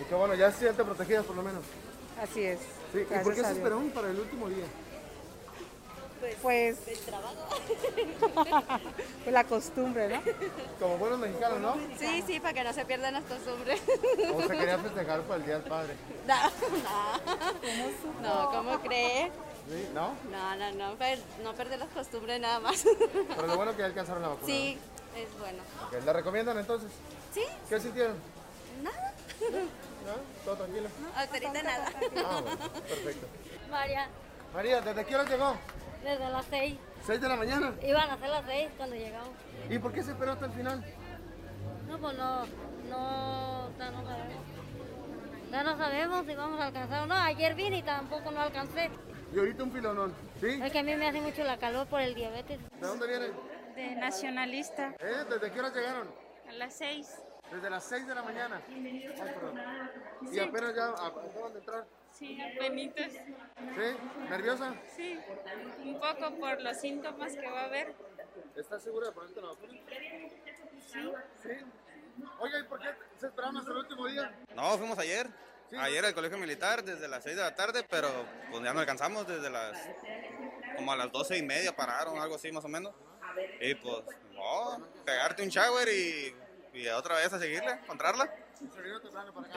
Y 0.00 0.04
que 0.04 0.14
bueno, 0.14 0.34
ya 0.34 0.50
se 0.50 0.60
sienten 0.60 0.86
protegidas 0.86 1.24
por 1.24 1.36
lo 1.36 1.42
menos. 1.42 1.62
Así 2.20 2.42
es. 2.42 2.58
Sí. 2.92 3.00
¿Y 3.00 3.24
por 3.24 3.34
qué 3.34 3.42
se 3.42 3.52
esperaron 3.52 3.90
para 3.90 4.10
el 4.10 4.18
último 4.18 4.48
día? 4.48 4.66
Pues, 6.20 6.36
pues 6.84 7.02
la 9.32 9.44
costumbre, 9.44 10.08
¿no? 10.08 10.20
Como 10.78 10.98
buenos 10.98 11.18
mexicanos, 11.18 11.60
¿no? 11.60 11.76
Sí, 11.98 12.22
sí, 12.26 12.40
para 12.40 12.52
que 12.52 12.64
no 12.64 12.72
se 12.74 12.84
pierdan 12.84 13.14
las 13.14 13.24
costumbres. 13.24 13.80
¿O 14.34 14.42
se 14.42 14.48
quería 14.48 14.78
festejar 14.78 15.22
por 15.22 15.36
el 15.36 15.46
Día 15.46 15.54
del 15.54 15.64
Padre? 15.64 15.94
No, 16.26 16.36
no. 18.22 18.28
No, 18.28 18.50
¿cómo 18.50 18.80
cree? 18.80 19.32
¿Sí? 19.68 19.88
¿No? 19.94 20.14
No, 20.30 20.56
no, 20.56 20.72
no, 20.72 20.94
no 21.42 21.54
perder 21.54 21.78
las 21.78 21.88
costumbres 21.88 22.38
nada 22.38 22.60
más. 22.60 22.84
Pero 23.36 23.46
lo 23.46 23.56
bueno 23.56 23.72
que 23.72 23.78
ya 23.78 23.86
alcanzaron 23.86 24.22
la 24.22 24.28
vacuna. 24.28 24.46
Sí, 24.46 24.78
es 25.16 25.38
bueno. 25.38 25.62
Okay, 25.86 26.00
¿La 26.02 26.12
recomiendan 26.12 26.58
entonces? 26.58 26.90
Sí. 27.32 27.42
¿Qué 27.68 27.80
sintieron? 27.80 28.16
Nada. 28.82 29.12
¿No? 29.50 30.44
¿Todo 30.44 30.56
tranquilo? 30.56 30.88
No, 31.00 31.20
ahorita 31.20 31.62
nada. 31.62 31.88
Ah, 32.24 32.40
bueno, 32.42 32.58
perfecto. 32.88 33.26
María. 33.70 34.08
María, 34.54 34.80
¿desde 34.80 35.04
qué 35.04 35.14
hora 35.14 35.24
llegó? 35.24 35.56
Desde 36.02 36.30
las 36.30 36.46
seis. 36.46 36.76
¿Seis 37.06 37.20
de 37.20 37.28
la 37.28 37.36
mañana? 37.36 37.74
Iban 37.82 38.10
a 38.10 38.18
ser 38.18 38.28
las 38.28 38.44
seis 38.46 38.70
cuando 38.76 38.96
llegamos. 38.96 39.30
¿Y 39.68 39.78
por 39.78 39.92
qué 39.92 40.02
se 40.02 40.12
esperó 40.12 40.32
hasta 40.32 40.46
el 40.46 40.52
final? 40.52 40.84
No, 41.88 41.98
pues 41.98 42.16
no, 42.16 42.46
no, 42.88 43.70
ya 43.78 43.90
no 43.90 44.04
sabemos. 44.04 44.44
Ya 45.50 45.62
no 45.64 45.76
sabemos 45.76 46.26
si 46.26 46.34
vamos 46.34 46.60
a 46.60 46.66
alcanzar 46.66 47.02
o 47.02 47.06
no. 47.06 47.14
Ayer 47.14 47.54
vine 47.54 47.78
y 47.78 47.82
tampoco 47.82 48.30
no 48.30 48.40
alcancé. 48.40 48.90
¿Y 49.34 49.38
ahorita 49.38 49.64
un 49.64 49.72
filonón? 49.72 50.14
¿Sí? 50.40 50.60
Es 50.62 50.72
que 50.72 50.78
a 50.78 50.82
mí 50.82 50.94
me 50.96 51.08
hace 51.08 51.20
mucho 51.20 51.44
la 51.44 51.58
calor 51.58 51.86
por 51.86 52.00
el 52.00 52.14
diabetes. 52.14 52.58
¿De 52.80 52.86
dónde 52.86 53.06
vienen? 53.06 53.32
De 53.80 53.94
nacionalista. 53.94 54.94
¿Eh? 54.98 55.24
¿Desde 55.30 55.50
qué 55.50 55.58
hora 55.58 55.70
llegaron? 55.70 56.14
A 56.46 56.52
las 56.52 56.74
seis. 56.74 57.16
Desde 57.50 57.70
las 57.70 57.82
6 57.84 58.06
de 58.06 58.14
la 58.14 58.22
mañana. 58.22 58.60
Ay, 58.68 59.10
perdón. 59.16 59.60
¿Y 60.30 60.38
apenas 60.38 60.76
ya 60.76 60.90
acaban 60.90 61.52
de 61.54 61.58
entrar? 61.60 61.86
Sí, 62.12 62.38
penitas. 62.58 63.10
¿Sí? 63.12 64.28
¿Nerviosa? 64.28 64.74
Sí, 64.94 65.18
un 65.82 65.98
poco 65.98 66.38
por 66.38 66.60
los 66.60 66.76
síntomas 66.76 67.32
que 67.32 67.50
va 67.50 67.62
a 67.62 67.64
haber. 67.64 67.94
¿Estás 68.54 68.82
segura 68.82 69.06
de 69.06 69.12
ponerte 69.12 69.40
la 69.40 69.48
vacuna? 69.48 69.72
Sí. 70.86 71.12
¿Sí? 71.42 72.24
Oiga, 72.38 72.58
¿y 72.60 72.64
por 72.64 72.80
qué 72.80 72.88
se 73.18 73.28
esperaron 73.28 73.56
hasta 73.56 73.70
el 73.70 73.78
último 73.78 74.06
día? 74.08 74.30
No, 74.54 74.76
fuimos 74.76 74.98
ayer. 74.98 75.26
Ayer 75.78 76.04
al 76.04 76.14
colegio 76.14 76.36
militar 76.36 76.84
desde 76.84 77.08
las 77.08 77.24
6 77.24 77.34
de 77.34 77.42
la 77.42 77.54
tarde, 77.54 77.84
pero 77.88 78.08
pues 78.50 78.62
ya 78.62 78.74
no 78.74 78.80
alcanzamos 78.80 79.26
desde 79.26 79.48
las 79.48 79.72
como 80.76 80.92
a 80.92 80.96
las 80.96 81.10
12 81.10 81.38
y 81.38 81.42
media 81.42 81.74
pararon, 81.74 82.18
algo 82.18 82.34
así 82.34 82.52
más 82.52 82.64
o 82.64 82.68
menos. 82.68 82.94
Y 83.60 83.74
pues, 83.74 84.02
no, 84.34 84.86
pegarte 85.04 85.42
un 85.42 85.48
shower 85.48 85.88
y 85.88 86.34
y 86.72 86.86
otra 86.88 87.16
vez 87.16 87.32
a 87.32 87.38
seguirle, 87.38 87.72
encontrarla. 87.72 88.32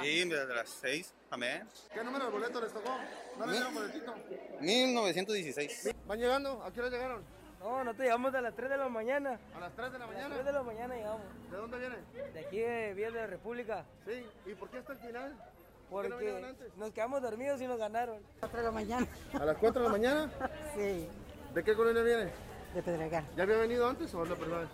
Sí, 0.02 0.24
desde 0.28 0.56
las 0.56 0.70
6 0.70 1.14
también. 1.30 1.68
¿Qué 1.94 2.04
número 2.04 2.26
de 2.26 2.32
boleto 2.32 2.62
les 2.62 2.74
tocó? 2.74 2.90
¿No 3.38 3.46
les 3.46 3.56
dieron 3.56 3.74
boletito? 3.74 4.16
1916. 4.62 5.96
¿Van 6.08 6.20
llegando? 6.20 6.64
¿A 6.64 6.72
qué 6.72 6.80
hora 6.80 6.90
llegaron? 6.90 7.24
No, 7.60 7.84
nosotros 7.84 8.06
llegamos 8.06 8.34
a 8.34 8.42
las 8.42 8.56
3 8.56 8.70
de 8.70 8.78
la 8.78 8.90
mañana. 8.90 9.40
¿A 9.56 9.60
las 9.60 9.76
3 9.76 9.92
de 9.94 10.00
la 10.00 10.08
mañana? 10.08 10.26
A 10.26 10.30
las 10.30 10.38
3 10.38 10.46
de 10.46 10.54
la 10.54 10.64
mañana 10.64 10.96
llegamos. 10.96 11.22
¿De 11.52 11.58
dónde 11.58 11.78
vienen? 11.78 12.34
De 12.34 12.40
aquí 12.40 12.60
de 12.60 12.94
Vía 12.94 13.12
de 13.12 13.20
la 13.20 13.28
República. 13.28 13.86
Sí, 14.06 14.26
¿y 14.46 14.56
por 14.56 14.70
qué 14.70 14.78
hasta 14.80 14.94
el 14.94 15.00
final? 15.00 15.36
Porque 15.90 16.56
no 16.78 16.86
nos 16.86 16.94
quedamos 16.94 17.22
dormidos 17.22 17.62
y 17.62 17.68
nos 17.68 17.78
ganaron. 17.78 18.18
A 18.42 18.48
las 18.48 18.50
4 18.50 18.58
de 18.58 18.66
la 18.66 18.72
mañana. 18.72 19.08
¿A 19.34 19.46
las 19.46 19.58
4 19.58 19.82
de 19.82 19.88
la 19.88 19.92
mañana? 19.92 20.32
sí. 20.76 21.08
¿De 21.54 21.64
qué 21.64 21.76
colonia 21.76 22.02
viene? 22.02 22.32
De 22.74 22.82
Pedregal. 22.82 23.24
¿Ya 23.36 23.44
había 23.44 23.58
venido 23.58 23.88
antes 23.88 24.14
o 24.14 24.24
es 24.24 24.30
la 24.30 24.36
primera 24.36 24.60
vez? 24.62 24.70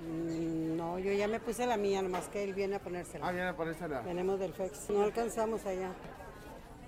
Mm, 0.00 0.76
No, 0.76 0.98
yo 0.98 1.12
ya 1.12 1.28
me 1.28 1.40
puse 1.40 1.66
la 1.66 1.76
mía, 1.76 2.00
nomás 2.02 2.28
que 2.28 2.44
él 2.44 2.54
viene 2.54 2.76
a 2.76 2.78
ponérsela. 2.78 3.26
Ah, 3.26 3.32
viene 3.32 3.48
a 3.48 3.56
ponérsela. 3.56 4.00
Venimos 4.00 4.38
del 4.38 4.52
FEX. 4.54 4.88
No 4.90 5.02
alcanzamos 5.02 5.64
allá. 5.66 5.90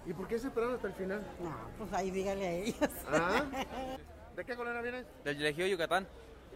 ¿Y 0.07 0.13
por 0.15 0.27
qué 0.29 0.39
se 0.39 0.47
esperaron 0.49 0.75
hasta 0.77 0.89
el 0.89 0.95
final? 0.95 1.21
No, 1.41 1.55
pues 1.79 1.93
ahí 1.93 2.11
dígale 2.11 2.47
a 2.47 2.53
ellos. 2.53 2.77
¿Ah? 3.13 3.45
¿De 4.37 4.45
qué 4.45 4.57
colonia 4.57 4.81
vienes? 4.81 5.07
Del 5.25 5.45
Ejido 5.45 5.67
Yucatán. 5.69 6.07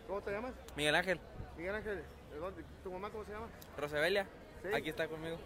¿Cómo 0.06 0.22
te 0.22 0.30
llamas? 0.30 0.52
Miguel 0.76 0.94
Ángel. 0.94 1.20
Miguel 1.56 1.74
Ángel, 1.74 2.02
¿de 2.32 2.38
dónde? 2.38 2.64
¿Tu 2.82 2.90
mamá 2.90 3.10
cómo 3.10 3.24
se 3.24 3.32
llama? 3.32 3.46
Rosebelia. 3.78 4.26
Sí. 4.62 4.68
Aquí 4.74 4.88
está 4.90 5.06
conmigo. 5.08 5.36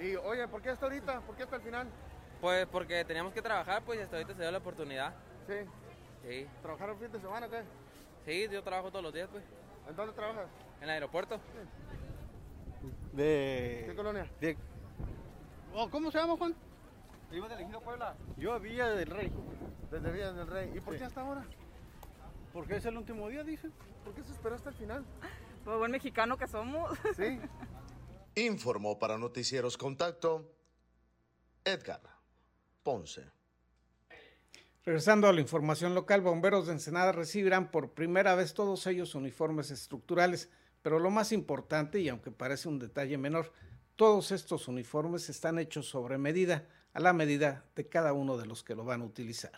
Y 0.00 0.16
oye, 0.16 0.46
¿por 0.48 0.60
qué 0.60 0.70
hasta 0.70 0.86
ahorita? 0.86 1.20
¿Por 1.20 1.36
qué 1.36 1.44
hasta 1.44 1.56
el 1.56 1.62
final? 1.62 1.86
Pues 2.40 2.66
porque 2.66 3.04
teníamos 3.04 3.32
que 3.32 3.40
trabajar, 3.40 3.82
pues 3.84 3.98
y 3.98 4.02
hasta 4.02 4.16
ahorita 4.16 4.34
se 4.34 4.42
dio 4.42 4.50
la 4.50 4.58
oportunidad. 4.58 5.14
Sí. 5.46 5.54
Sí. 6.26 6.46
¿Trabajaron 6.62 6.98
fin 6.98 7.12
de 7.12 7.20
semana 7.20 7.46
o 7.46 7.50
qué? 7.50 7.62
Sí, 8.24 8.48
yo 8.50 8.62
trabajo 8.62 8.90
todos 8.90 9.02
los 9.04 9.12
días, 9.12 9.28
pues. 9.30 9.44
¿En 9.88 9.96
dónde 9.96 10.14
trabajas? 10.14 10.48
En 10.78 10.84
el 10.84 10.90
aeropuerto. 10.90 11.38
De... 13.12 13.84
¿Qué 13.86 13.94
colonia? 13.94 14.30
De... 14.40 14.56
Oh, 15.74 15.90
¿Cómo 15.90 16.10
se 16.10 16.18
llama, 16.18 16.36
Juan? 16.36 16.54
Vivo 17.30 17.48
del 17.48 17.60
Ejido 17.60 17.80
Puebla. 17.80 18.16
Yo 18.36 18.52
a 18.52 18.58
Villa 18.58 18.88
del 18.90 19.08
Rey. 19.08 19.30
Desde 19.90 20.10
Villa 20.10 20.32
del 20.32 20.46
Rey. 20.46 20.72
¿Y 20.74 20.80
por 20.80 20.96
qué 20.96 21.04
hasta 21.04 21.20
ahora? 21.20 21.44
Porque 22.52 22.76
es 22.76 22.86
el 22.86 22.96
último 22.96 23.28
día, 23.28 23.42
dice. 23.42 23.70
¿Por 24.04 24.14
qué 24.14 24.22
se 24.22 24.32
esperó 24.32 24.54
hasta 24.54 24.70
el 24.70 24.76
final? 24.76 25.04
Pues 25.64 25.78
buen 25.78 25.90
mexicano 25.90 26.36
que 26.36 26.46
somos. 26.46 26.96
Sí. 27.16 27.40
Informó 28.36 28.98
para 28.98 29.18
Noticieros 29.18 29.76
Contacto 29.76 30.50
Edgar 31.64 32.02
Ponce. 32.82 33.30
Regresando 34.86 35.28
a 35.28 35.32
la 35.32 35.40
información 35.40 35.94
local, 35.94 36.20
bomberos 36.20 36.66
de 36.66 36.74
Ensenada 36.74 37.10
recibirán 37.10 37.70
por 37.70 37.92
primera 37.92 38.34
vez 38.34 38.52
todos 38.52 38.86
ellos 38.86 39.14
uniformes 39.14 39.70
estructurales, 39.70 40.50
pero 40.82 40.98
lo 40.98 41.08
más 41.08 41.32
importante, 41.32 42.00
y 42.00 42.10
aunque 42.10 42.30
parece 42.30 42.68
un 42.68 42.78
detalle 42.78 43.16
menor, 43.16 43.50
todos 43.96 44.30
estos 44.30 44.68
uniformes 44.68 45.30
están 45.30 45.58
hechos 45.58 45.88
sobre 45.88 46.18
medida, 46.18 46.66
a 46.92 47.00
la 47.00 47.14
medida 47.14 47.64
de 47.74 47.88
cada 47.88 48.12
uno 48.12 48.36
de 48.36 48.44
los 48.44 48.62
que 48.62 48.74
lo 48.74 48.84
van 48.84 49.00
a 49.00 49.06
utilizar. 49.06 49.52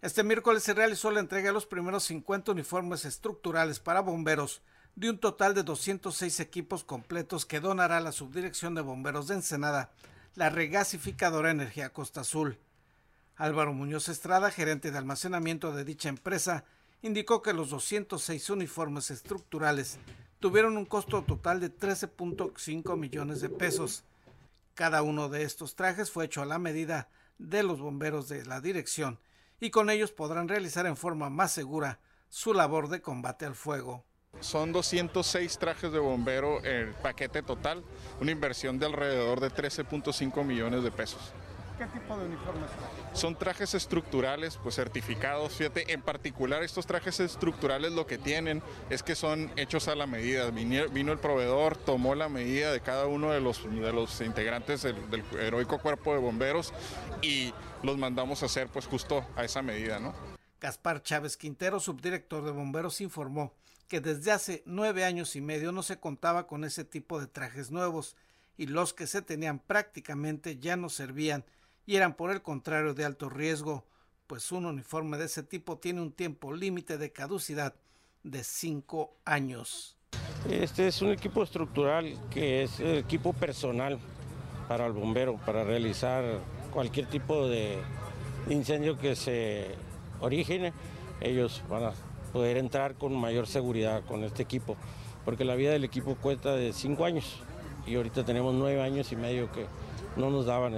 Este 0.00 0.24
miércoles 0.24 0.62
se 0.62 0.72
realizó 0.72 1.10
la 1.10 1.20
entrega 1.20 1.48
de 1.48 1.52
los 1.52 1.66
primeros 1.66 2.04
50 2.04 2.52
uniformes 2.52 3.04
estructurales 3.04 3.78
para 3.78 4.00
bomberos 4.00 4.62
de 4.96 5.10
un 5.10 5.18
total 5.18 5.52
de 5.52 5.64
206 5.64 6.40
equipos 6.40 6.82
completos 6.82 7.44
que 7.44 7.60
donará 7.60 8.00
la 8.00 8.10
Subdirección 8.10 8.74
de 8.74 8.80
Bomberos 8.80 9.28
de 9.28 9.34
Ensenada, 9.34 9.92
la 10.34 10.48
regasificadora 10.48 11.50
Energía 11.50 11.92
Costa 11.92 12.22
Azul. 12.22 12.58
Álvaro 13.40 13.72
Muñoz 13.72 14.10
Estrada, 14.10 14.50
gerente 14.50 14.90
de 14.90 14.98
almacenamiento 14.98 15.72
de 15.72 15.82
dicha 15.82 16.10
empresa, 16.10 16.66
indicó 17.00 17.40
que 17.40 17.54
los 17.54 17.70
206 17.70 18.50
uniformes 18.50 19.10
estructurales 19.10 19.98
tuvieron 20.40 20.76
un 20.76 20.84
costo 20.84 21.22
total 21.22 21.58
de 21.58 21.74
13.5 21.74 22.98
millones 22.98 23.40
de 23.40 23.48
pesos. 23.48 24.04
Cada 24.74 25.00
uno 25.00 25.30
de 25.30 25.44
estos 25.44 25.74
trajes 25.74 26.10
fue 26.10 26.26
hecho 26.26 26.42
a 26.42 26.44
la 26.44 26.58
medida 26.58 27.08
de 27.38 27.62
los 27.62 27.80
bomberos 27.80 28.28
de 28.28 28.44
la 28.44 28.60
dirección 28.60 29.18
y 29.58 29.70
con 29.70 29.88
ellos 29.88 30.12
podrán 30.12 30.46
realizar 30.46 30.84
en 30.84 30.98
forma 30.98 31.30
más 31.30 31.50
segura 31.50 31.98
su 32.28 32.52
labor 32.52 32.90
de 32.90 33.00
combate 33.00 33.46
al 33.46 33.54
fuego. 33.54 34.04
Son 34.40 34.70
206 34.70 35.58
trajes 35.58 35.90
de 35.90 35.98
bombero 35.98 36.62
el 36.62 36.92
paquete 36.92 37.42
total, 37.42 37.82
una 38.20 38.32
inversión 38.32 38.78
de 38.78 38.84
alrededor 38.84 39.40
de 39.40 39.50
13.5 39.50 40.44
millones 40.44 40.82
de 40.82 40.90
pesos. 40.90 41.32
¿Qué 41.80 41.86
tipo 41.86 42.14
de 42.14 42.26
uniformes 42.26 42.70
son? 43.14 43.34
trajes 43.36 43.72
estructurales, 43.72 44.58
pues 44.62 44.74
certificados. 44.74 45.54
Fíjate, 45.54 45.90
en 45.94 46.02
particular 46.02 46.62
estos 46.62 46.84
trajes 46.84 47.20
estructurales 47.20 47.92
lo 47.92 48.06
que 48.06 48.18
tienen 48.18 48.62
es 48.90 49.02
que 49.02 49.14
son 49.14 49.50
hechos 49.56 49.88
a 49.88 49.94
la 49.94 50.06
medida. 50.06 50.50
Vino, 50.50 51.12
el 51.12 51.18
proveedor, 51.18 51.78
tomó 51.78 52.14
la 52.14 52.28
medida 52.28 52.70
de 52.70 52.82
cada 52.82 53.06
uno 53.06 53.30
de 53.32 53.40
los, 53.40 53.64
de 53.64 53.92
los 53.94 54.20
integrantes 54.20 54.82
del, 54.82 55.08
del 55.08 55.24
heroico 55.40 55.78
cuerpo 55.78 56.12
de 56.12 56.20
bomberos 56.20 56.74
y 57.22 57.54
los 57.82 57.96
mandamos 57.96 58.42
a 58.42 58.46
hacer 58.46 58.68
pues 58.68 58.86
justo 58.86 59.24
a 59.34 59.44
esa 59.44 59.62
medida, 59.62 59.98
¿no? 59.98 60.12
Gaspar 60.60 61.02
Chávez 61.02 61.38
Quintero, 61.38 61.80
subdirector 61.80 62.44
de 62.44 62.50
bomberos, 62.50 63.00
informó 63.00 63.54
que 63.88 64.02
desde 64.02 64.32
hace 64.32 64.62
nueve 64.66 65.06
años 65.06 65.34
y 65.34 65.40
medio 65.40 65.72
no 65.72 65.82
se 65.82 65.98
contaba 65.98 66.46
con 66.46 66.64
ese 66.64 66.84
tipo 66.84 67.18
de 67.18 67.26
trajes 67.26 67.70
nuevos 67.70 68.16
y 68.58 68.66
los 68.66 68.92
que 68.92 69.06
se 69.06 69.22
tenían 69.22 69.60
prácticamente 69.60 70.58
ya 70.58 70.76
no 70.76 70.90
servían 70.90 71.46
y 71.90 71.96
eran 71.96 72.14
por 72.14 72.30
el 72.30 72.40
contrario 72.40 72.94
de 72.94 73.04
alto 73.04 73.28
riesgo, 73.28 73.84
pues 74.28 74.52
un 74.52 74.64
uniforme 74.64 75.18
de 75.18 75.24
ese 75.24 75.42
tipo 75.42 75.78
tiene 75.78 76.00
un 76.00 76.12
tiempo 76.12 76.52
límite 76.52 76.98
de 76.98 77.10
caducidad 77.10 77.74
de 78.22 78.44
cinco 78.44 79.16
años. 79.24 79.98
Este 80.48 80.86
es 80.86 81.02
un 81.02 81.10
equipo 81.10 81.42
estructural 81.42 82.16
que 82.30 82.62
es 82.62 82.78
el 82.78 82.98
equipo 82.98 83.32
personal 83.32 83.98
para 84.68 84.86
el 84.86 84.92
bombero, 84.92 85.36
para 85.44 85.64
realizar 85.64 86.22
cualquier 86.72 87.06
tipo 87.06 87.48
de 87.48 87.78
incendio 88.48 88.96
que 88.96 89.16
se 89.16 89.74
origine, 90.20 90.72
ellos 91.20 91.64
van 91.68 91.86
a 91.86 91.92
poder 92.32 92.56
entrar 92.56 92.94
con 92.94 93.16
mayor 93.16 93.48
seguridad 93.48 94.04
con 94.04 94.22
este 94.22 94.44
equipo, 94.44 94.76
porque 95.24 95.44
la 95.44 95.56
vida 95.56 95.72
del 95.72 95.82
equipo 95.82 96.14
cuesta 96.14 96.54
de 96.54 96.72
cinco 96.72 97.04
años 97.04 97.42
y 97.84 97.96
ahorita 97.96 98.24
tenemos 98.24 98.54
nueve 98.54 98.80
años 98.80 99.10
y 99.10 99.16
medio 99.16 99.50
que 99.50 99.66
no 100.16 100.30
nos 100.30 100.46
daban 100.46 100.74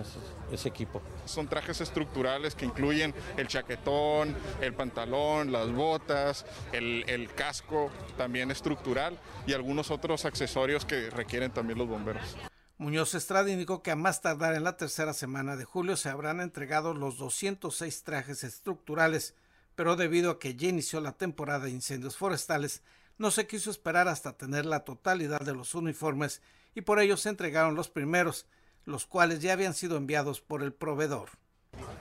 ese, 0.52 0.68
equipo. 0.68 1.02
Son 1.24 1.48
trajes 1.48 1.80
estructurales 1.80 2.54
que 2.54 2.64
incluyen 2.64 3.14
el 3.36 3.48
chaquetón, 3.48 4.34
el 4.60 4.74
pantalón, 4.74 5.52
las 5.52 5.70
botas, 5.72 6.46
el, 6.72 7.04
el 7.08 7.32
casco 7.34 7.90
también 8.16 8.50
estructural 8.50 9.18
y 9.46 9.52
algunos 9.52 9.90
otros 9.90 10.24
accesorios 10.24 10.84
que 10.84 11.10
requieren 11.10 11.50
también 11.50 11.78
los 11.78 11.88
bomberos. 11.88 12.36
Muñoz 12.82 13.14
Estrada 13.14 13.48
indicó 13.48 13.82
que 13.82 13.92
a 13.92 13.96
más 13.96 14.22
tardar 14.22 14.54
en 14.54 14.64
la 14.64 14.76
tercera 14.76 15.12
semana 15.12 15.54
de 15.54 15.64
julio 15.64 15.96
se 15.96 16.08
habrán 16.08 16.40
entregado 16.40 16.94
los 16.94 17.16
206 17.16 18.02
trajes 18.02 18.42
estructurales, 18.42 19.36
pero 19.76 19.94
debido 19.94 20.32
a 20.32 20.38
que 20.40 20.56
ya 20.56 20.68
inició 20.68 21.00
la 21.00 21.12
temporada 21.12 21.66
de 21.66 21.70
incendios 21.70 22.16
forestales, 22.16 22.82
no 23.18 23.30
se 23.30 23.46
quiso 23.46 23.70
esperar 23.70 24.08
hasta 24.08 24.36
tener 24.36 24.66
la 24.66 24.80
totalidad 24.84 25.42
de 25.42 25.54
los 25.54 25.76
uniformes 25.76 26.42
y 26.74 26.80
por 26.80 26.98
ello 26.98 27.16
se 27.16 27.28
entregaron 27.28 27.76
los 27.76 27.88
primeros, 27.88 28.46
los 28.84 29.06
cuales 29.06 29.40
ya 29.40 29.52
habían 29.52 29.74
sido 29.74 29.96
enviados 29.96 30.40
por 30.40 30.62
el 30.62 30.72
proveedor. 30.72 31.30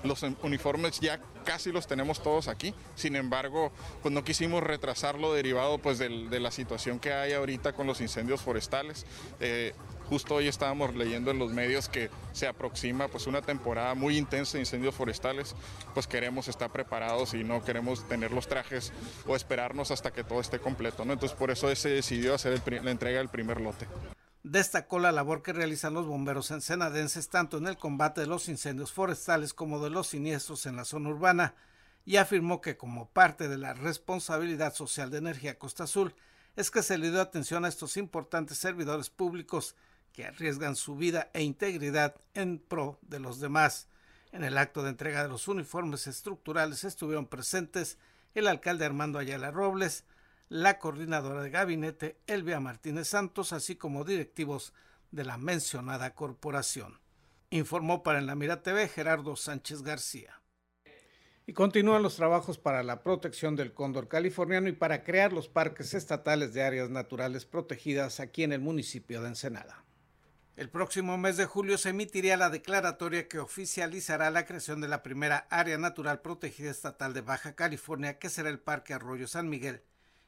Los 0.03 0.23
uniformes 0.23 0.99
ya 0.99 1.21
casi 1.45 1.71
los 1.71 1.87
tenemos 1.87 2.21
todos 2.21 2.47
aquí, 2.47 2.73
sin 2.95 3.15
embargo, 3.15 3.71
pues 4.01 4.13
no 4.13 4.23
quisimos 4.23 4.63
retrasarlo 4.63 5.33
derivado 5.33 5.77
pues 5.77 5.97
de 5.97 6.39
la 6.39 6.51
situación 6.51 6.99
que 6.99 7.13
hay 7.13 7.33
ahorita 7.33 7.73
con 7.73 7.87
los 7.87 8.01
incendios 8.01 8.41
forestales. 8.41 9.05
Eh, 9.39 9.73
Justo 10.11 10.35
hoy 10.35 10.49
estábamos 10.49 10.93
leyendo 10.93 11.31
en 11.31 11.39
los 11.39 11.53
medios 11.53 11.87
que 11.87 12.09
se 12.33 12.45
aproxima 12.45 13.07
pues 13.07 13.27
una 13.27 13.41
temporada 13.41 13.95
muy 13.95 14.17
intensa 14.17 14.57
de 14.57 14.63
incendios 14.63 14.93
forestales, 14.93 15.55
pues 15.93 16.05
queremos 16.05 16.49
estar 16.49 16.69
preparados 16.69 17.33
y 17.33 17.45
no 17.45 17.63
queremos 17.63 18.05
tener 18.09 18.33
los 18.33 18.45
trajes 18.45 18.91
o 19.25 19.37
esperarnos 19.37 19.89
hasta 19.89 20.11
que 20.11 20.25
todo 20.25 20.41
esté 20.41 20.59
completo, 20.59 21.05
¿no? 21.05 21.13
Entonces 21.13 21.37
por 21.37 21.49
eso 21.49 21.73
se 21.73 21.87
decidió 21.87 22.35
hacer 22.35 22.61
la 22.83 22.91
entrega 22.91 23.19
del 23.19 23.29
primer 23.29 23.61
lote. 23.61 23.87
Destacó 24.43 24.97
la 24.97 25.11
labor 25.11 25.43
que 25.43 25.53
realizan 25.53 25.93
los 25.93 26.07
bomberos 26.07 26.49
ensenadenses 26.49 27.29
tanto 27.29 27.57
en 27.57 27.67
el 27.67 27.77
combate 27.77 28.21
de 28.21 28.27
los 28.27 28.49
incendios 28.49 28.91
forestales 28.91 29.53
como 29.53 29.83
de 29.83 29.91
los 29.91 30.07
siniestros 30.07 30.65
en 30.65 30.75
la 30.75 30.85
zona 30.85 31.09
urbana 31.09 31.53
y 32.05 32.17
afirmó 32.17 32.59
que 32.59 32.75
como 32.75 33.09
parte 33.09 33.47
de 33.47 33.57
la 33.57 33.73
responsabilidad 33.73 34.73
social 34.73 35.11
de 35.11 35.19
Energía 35.19 35.59
Costa 35.59 35.83
Azul 35.83 36.15
es 36.55 36.71
que 36.71 36.81
se 36.81 36.97
le 36.97 37.11
dio 37.11 37.21
atención 37.21 37.65
a 37.65 37.67
estos 37.67 37.97
importantes 37.97 38.57
servidores 38.57 39.09
públicos 39.11 39.75
que 40.11 40.25
arriesgan 40.25 40.75
su 40.75 40.95
vida 40.95 41.29
e 41.33 41.43
integridad 41.43 42.15
en 42.33 42.57
pro 42.59 42.97
de 43.01 43.19
los 43.19 43.39
demás. 43.39 43.87
En 44.31 44.43
el 44.43 44.57
acto 44.57 44.83
de 44.83 44.89
entrega 44.89 45.23
de 45.23 45.29
los 45.29 45.47
uniformes 45.47 46.07
estructurales 46.07 46.83
estuvieron 46.83 47.27
presentes 47.27 47.97
el 48.33 48.47
alcalde 48.47 48.85
Armando 48.85 49.19
Ayala 49.19 49.51
Robles, 49.51 50.03
la 50.51 50.79
coordinadora 50.79 51.41
de 51.41 51.49
gabinete 51.49 52.19
Elvia 52.27 52.59
Martínez 52.59 53.07
Santos, 53.07 53.53
así 53.53 53.77
como 53.77 54.03
directivos 54.03 54.73
de 55.09 55.23
la 55.23 55.37
mencionada 55.37 56.13
corporación. 56.13 56.99
Informó 57.51 58.03
para 58.03 58.19
En 58.19 58.25
la 58.25 58.35
Mira 58.35 58.61
TV 58.61 58.89
Gerardo 58.89 59.37
Sánchez 59.37 59.81
García. 59.81 60.41
Y 61.45 61.53
continúan 61.53 62.03
los 62.03 62.17
trabajos 62.17 62.57
para 62.57 62.83
la 62.83 63.01
protección 63.01 63.55
del 63.55 63.73
cóndor 63.73 64.09
californiano 64.09 64.67
y 64.67 64.73
para 64.73 65.05
crear 65.05 65.31
los 65.31 65.47
parques 65.47 65.93
estatales 65.93 66.53
de 66.53 66.63
áreas 66.63 66.89
naturales 66.89 67.45
protegidas 67.45 68.19
aquí 68.19 68.43
en 68.43 68.51
el 68.51 68.59
municipio 68.59 69.21
de 69.21 69.29
Ensenada. 69.29 69.85
El 70.57 70.69
próximo 70.69 71.17
mes 71.17 71.37
de 71.37 71.45
julio 71.45 71.77
se 71.77 71.91
emitiría 71.91 72.35
la 72.35 72.49
declaratoria 72.49 73.29
que 73.29 73.39
oficializará 73.39 74.29
la 74.31 74.45
creación 74.45 74.81
de 74.81 74.89
la 74.89 75.01
primera 75.01 75.47
área 75.49 75.77
natural 75.77 76.19
protegida 76.19 76.71
estatal 76.71 77.13
de 77.13 77.21
Baja 77.21 77.55
California, 77.55 78.19
que 78.19 78.29
será 78.29 78.49
el 78.49 78.59
Parque 78.59 78.93
Arroyo 78.93 79.27
San 79.27 79.47
Miguel, 79.47 79.83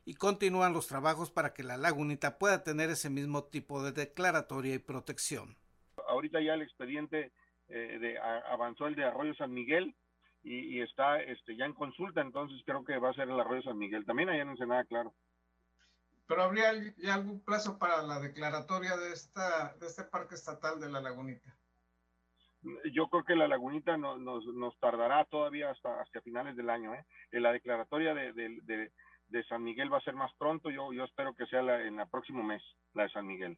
y 0.06 0.16
continúan 0.16 0.74
los 0.74 0.88
trabajos 0.88 1.32
para 1.32 1.54
que 1.54 1.63
la 1.63 1.78
lagunita 1.78 2.38
pueda 2.38 2.63
tener 2.63 2.89
ese 2.89 3.10
mismo 3.10 3.46
tipo 3.46 3.84
de 3.84 3.92
declaratoria 3.92 4.76
y 4.76 4.80
protección. 4.80 5.56
Ahorita 6.08 6.42
ya 6.42 6.56
el 6.56 6.62
expediente 6.62 7.32
eh, 7.70 7.98
de, 8.00 8.20
avanzó 8.20 8.88
el 8.88 8.96
de 8.96 9.06
Arroyo 9.06 9.34
San 9.36 9.54
Miguel 9.54 9.96
y, 10.44 10.82
está 10.82 11.22
este, 11.22 11.56
ya 11.56 11.66
en 11.66 11.74
consulta, 11.74 12.20
entonces 12.20 12.62
creo 12.66 12.84
que 12.84 12.98
va 12.98 13.12
a 13.12 13.13
ser 13.13 13.30
el 13.30 13.39
Arroyo 13.39 13.62
San 13.62 13.78
Miguel. 13.78 14.06
También 14.06 14.30
allá 14.30 14.44
no 14.44 14.58
sé 14.58 14.66
nada 14.66 14.84
claro. 14.84 15.13
Pero 16.28 16.44
habría 16.44 16.74
ya 16.98 17.16
algún 17.16 17.44
plazo 17.44 17.78
para 17.78 18.02
la 18.04 18.20
declaratoria 18.20 18.98
de, 18.98 19.13
esta, 19.13 19.74
de 19.80 19.88
este 19.88 20.04
parque 20.04 20.36
estatal 20.36 20.80
de 20.80 20.89
la 20.89 21.00
lagunita. 21.00 21.56
Yo 22.94 23.10
creo 23.10 23.24
que 23.24 23.36
la 23.36 23.48
lagunita 23.48 23.98
nos, 23.98 24.20
nos, 24.20 24.80
tardará 24.80 25.26
todavía 25.26 25.70
hasta, 25.70 26.02
hasta 26.02 26.22
finales 26.22 26.56
del 26.56 26.70
año. 26.70 26.94
¿eh? 26.94 27.06
La 27.32 27.52
declaratoria 27.52 28.13
de, 28.13 28.32
de, 28.34 28.60
de, 28.63 28.92
San 29.46 29.63
Miguel 29.63 29.91
va 29.91 29.98
a 29.98 30.02
ser 30.02 30.13
más 30.13 30.32
pronto. 30.38 30.69
Yo, 30.69 30.93
yo 30.93 31.06
espero 31.06 31.36
que 31.36 31.48
sea 31.48 31.62
en 31.62 32.00
el 32.00 32.08
próximo 32.10 32.43
mes, 32.43 32.62
la 32.93 33.04
de 33.04 33.10
San 33.10 33.26
Miguel. 33.26 33.58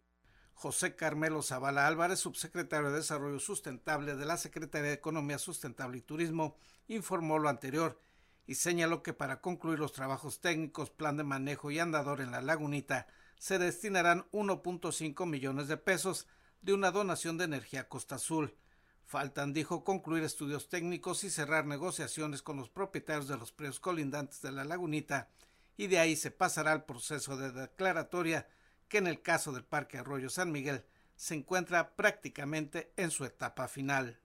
José 0.54 0.96
Carmelo 0.96 1.42
Zavala 1.42 1.86
Álvarez, 1.86 2.20
subsecretario 2.20 2.90
de 2.90 2.98
Desarrollo 2.98 3.40
Sustentable 3.40 4.16
de 4.16 4.26
la 4.26 4.38
Secretaría 4.38 4.88
de 4.88 4.96
Economía 4.96 5.38
Sustentable 5.38 5.98
y 5.98 6.02
Turismo, 6.02 6.56
informó 6.88 7.40
lo 7.40 7.50
anterior 7.50 8.00
y 8.48 8.56
señaló 8.56 9.04
que 9.04 9.14
para 9.14 9.42
concluir 9.42 9.80
los 9.80 9.92
trabajos 9.92 10.40
técnicos, 10.40 10.90
plan 10.90 11.18
de 11.18 11.24
manejo 11.24 11.72
y 11.72 11.80
andador 11.80 12.22
en 12.22 12.32
la 12.32 12.42
lagunita, 12.42 13.08
se 13.38 13.60
destinarán 13.60 14.26
1.5 14.32 15.26
millones 15.28 15.68
de 15.68 15.78
pesos 15.78 16.28
de 16.62 16.74
una 16.74 16.92
donación 16.92 17.38
de 17.38 17.46
energía 17.46 17.90
Costa 17.90 18.16
Azul. 18.16 18.56
Faltan, 19.04 19.54
dijo, 19.54 19.84
concluir 19.84 20.24
estudios 20.24 20.70
técnicos 20.70 21.24
y 21.24 21.30
cerrar 21.30 21.66
negociaciones 21.66 22.42
con 22.42 22.58
los 22.58 22.70
propietarios 22.70 23.28
de 23.28 23.38
los 23.38 23.52
predios 23.52 23.80
colindantes 23.80 24.42
de 24.42 24.52
la 24.52 24.64
lagunita, 24.64 25.30
y 25.78 25.88
de 25.88 26.00
ahí 26.00 26.16
se 26.16 26.32
pasará 26.32 26.72
al 26.72 26.86
proceso 26.86 27.38
de 27.38 27.52
declaratoria, 27.52 28.48
que 28.88 28.98
en 28.98 29.08
el 29.08 29.22
caso 29.22 29.52
del 29.52 29.66
Parque 29.66 29.98
Arroyo 29.98 30.30
San 30.30 30.52
Miguel 30.52 30.84
se 31.16 31.36
encuentra 31.36 31.96
prácticamente 31.96 32.92
en 32.98 33.12
su 33.12 33.26
etapa 33.26 33.68
final. 33.68 34.20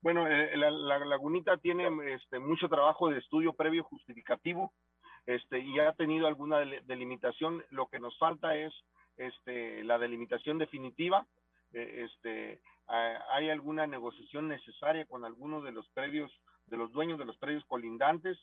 Bueno, 0.00 0.26
eh, 0.26 0.56
la, 0.56 0.98
lagunita 0.98 1.56
tiene 1.58 1.88
este, 2.14 2.38
mucho 2.38 2.68
trabajo 2.68 3.08
de 3.08 3.18
estudio 3.18 3.52
previo 3.52 3.84
justificativo 3.84 4.72
este, 5.26 5.60
y 5.60 5.78
ha 5.78 5.92
tenido 5.92 6.26
alguna 6.26 6.58
delimitación. 6.58 7.64
Lo 7.70 7.86
que 7.86 8.00
nos 8.00 8.18
falta 8.18 8.56
es 8.56 8.72
este, 9.16 9.84
la 9.84 9.98
delimitación 9.98 10.58
definitiva. 10.58 11.26
Eh, 11.72 12.04
este, 12.04 12.60
hay 12.86 13.48
alguna 13.48 13.86
negociación 13.86 14.48
necesaria 14.48 15.06
con 15.06 15.24
algunos 15.24 15.62
de 15.64 15.72
los 15.72 15.88
predios 15.90 16.32
de 16.66 16.76
los 16.76 16.92
dueños 16.92 17.18
de 17.18 17.24
los 17.24 17.36
predios 17.36 17.64
colindantes 17.66 18.38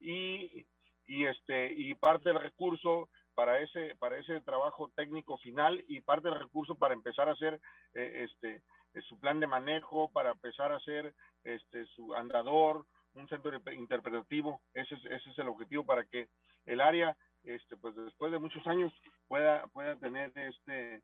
y, 0.00 0.66
y, 1.06 1.26
este, 1.26 1.72
y 1.72 1.94
parte 1.94 2.28
del 2.28 2.40
recurso 2.40 3.08
para 3.34 3.60
ese, 3.60 3.94
para 3.96 4.18
ese 4.18 4.40
trabajo 4.42 4.90
técnico 4.94 5.38
final 5.38 5.82
y 5.88 6.00
parte 6.00 6.28
del 6.28 6.38
recurso 6.38 6.74
para 6.74 6.94
empezar 6.94 7.28
a 7.28 7.32
hacer 7.32 7.60
eh, 7.94 8.28
este, 8.28 8.62
su 9.02 9.18
plan 9.18 9.40
de 9.40 9.46
manejo, 9.46 10.10
para 10.12 10.32
empezar 10.32 10.72
a 10.72 10.76
hacer 10.76 11.14
este, 11.44 11.86
su 11.86 12.14
andador, 12.14 12.86
un 13.14 13.28
centro 13.28 13.52
interpretativo. 13.72 14.60
Ese 14.74 14.94
es, 14.94 15.04
ese 15.06 15.30
es 15.30 15.38
el 15.38 15.48
objetivo 15.48 15.84
para 15.84 16.04
que 16.04 16.28
el 16.66 16.80
área, 16.80 17.16
este, 17.44 17.76
pues 17.76 17.94
después 17.96 18.32
de 18.32 18.38
muchos 18.38 18.66
años, 18.66 18.92
pueda, 19.28 19.66
pueda 19.68 19.96
tener 19.96 20.32
este, 20.36 21.02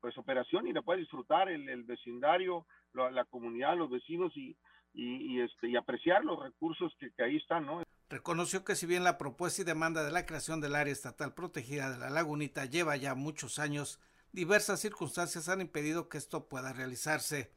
pues 0.00 0.16
operación 0.18 0.66
y 0.66 0.72
la 0.72 0.82
pueda 0.82 0.98
disfrutar 0.98 1.48
el, 1.48 1.68
el 1.68 1.84
vecindario, 1.84 2.66
la, 2.92 3.10
la, 3.10 3.24
comunidad, 3.24 3.76
los 3.76 3.90
vecinos 3.90 4.36
y, 4.36 4.56
y, 4.92 5.36
y, 5.36 5.40
este, 5.40 5.68
y 5.68 5.76
apreciar 5.76 6.24
los 6.24 6.42
recursos 6.42 6.94
que, 6.98 7.10
que 7.12 7.22
ahí 7.22 7.36
están, 7.36 7.66
¿no? 7.66 7.83
Reconoció 8.14 8.64
que 8.64 8.76
si 8.76 8.86
bien 8.86 9.02
la 9.02 9.18
propuesta 9.18 9.62
y 9.62 9.64
demanda 9.64 10.04
de 10.04 10.12
la 10.12 10.24
creación 10.24 10.60
del 10.60 10.76
área 10.76 10.92
estatal 10.92 11.34
protegida 11.34 11.90
de 11.90 11.98
la 11.98 12.10
lagunita 12.10 12.64
lleva 12.64 12.94
ya 12.94 13.16
muchos 13.16 13.58
años, 13.58 13.98
diversas 14.30 14.78
circunstancias 14.78 15.48
han 15.48 15.60
impedido 15.60 16.08
que 16.08 16.18
esto 16.18 16.48
pueda 16.48 16.72
realizarse. 16.72 17.50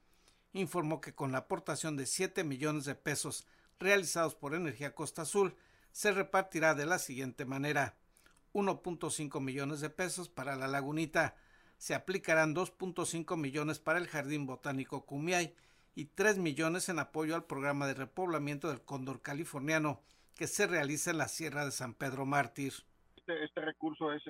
Informó 0.54 1.00
que 1.00 1.14
con 1.14 1.32
la 1.32 1.38
aportación 1.38 1.96
de 1.96 2.08
7 2.08 2.44
millones 2.44 2.86
de 2.86 2.96
pesos 2.96 3.46
realizados 3.80 4.34
por 4.34 4.56
Energía 4.56 4.96
Costa 4.96 5.22
Azul, 5.22 5.56
se 5.92 6.12
repartirá 6.12 6.74
de 6.74 6.88
la 6.88 6.98
siguiente 6.98 7.46
manera. 7.46 7.96
1.5 8.54 9.40
millones 9.40 9.80
de 9.80 9.92
pesos 9.92 10.28
para 10.28 10.56
la 10.56 10.68
lagunita, 10.68 11.36
se 11.78 11.94
aplicarán 11.94 12.56
2.5 12.56 13.38
millones 13.38 13.78
para 13.78 14.00
el 14.00 14.08
Jardín 14.08 14.48
Botánico 14.48 15.06
Cumiay 15.06 15.54
y 15.94 16.06
3 16.06 16.40
millones 16.40 16.90
en 16.90 16.98
apoyo 16.98 17.36
al 17.36 17.46
programa 17.46 17.86
de 17.86 17.94
repoblamiento 17.94 18.70
del 18.70 18.82
cóndor 18.82 19.22
californiano, 19.22 20.02
que 20.38 20.48
se 20.48 20.68
realiza 20.68 21.12
en 21.12 21.18
la 21.18 21.28
Sierra 21.28 21.66
de 21.66 21.72
San 21.72 21.94
Pedro 21.94 22.26
Mártir. 22.26 22.74
Este, 23.16 23.44
este 23.44 23.62
recurso 23.62 24.14
es, 24.14 24.24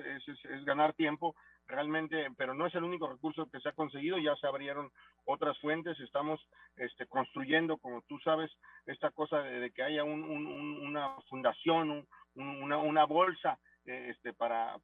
ganar 0.64 0.94
tiempo 0.94 1.36
realmente, 1.66 2.28
pero 2.36 2.54
no 2.54 2.66
es 2.66 2.74
el 2.74 2.82
único 2.82 3.06
recurso 3.08 3.48
que 3.50 3.60
se 3.60 3.68
ha 3.68 3.72
conseguido, 3.72 4.18
ya 4.18 4.34
se 4.36 4.46
abrieron 4.46 4.90
otras 5.26 5.58
fuentes, 5.60 6.00
estamos 6.00 6.40
este, 6.76 7.06
construyendo, 7.06 7.76
como 7.76 8.00
tú 8.02 8.18
sabes, 8.20 8.50
esta 8.86 9.10
cosa 9.10 9.38
de, 9.40 9.70
que 9.70 9.82
haya 9.82 10.02
un, 10.02 10.24
un, 10.24 10.46
una 10.86 11.10
fundación, 11.28 12.06
un, 12.34 12.72
una, 12.72 13.04
bolsa 13.04 13.58
eh, 13.84 14.14
este, 14.14 14.32
para, 14.32 14.76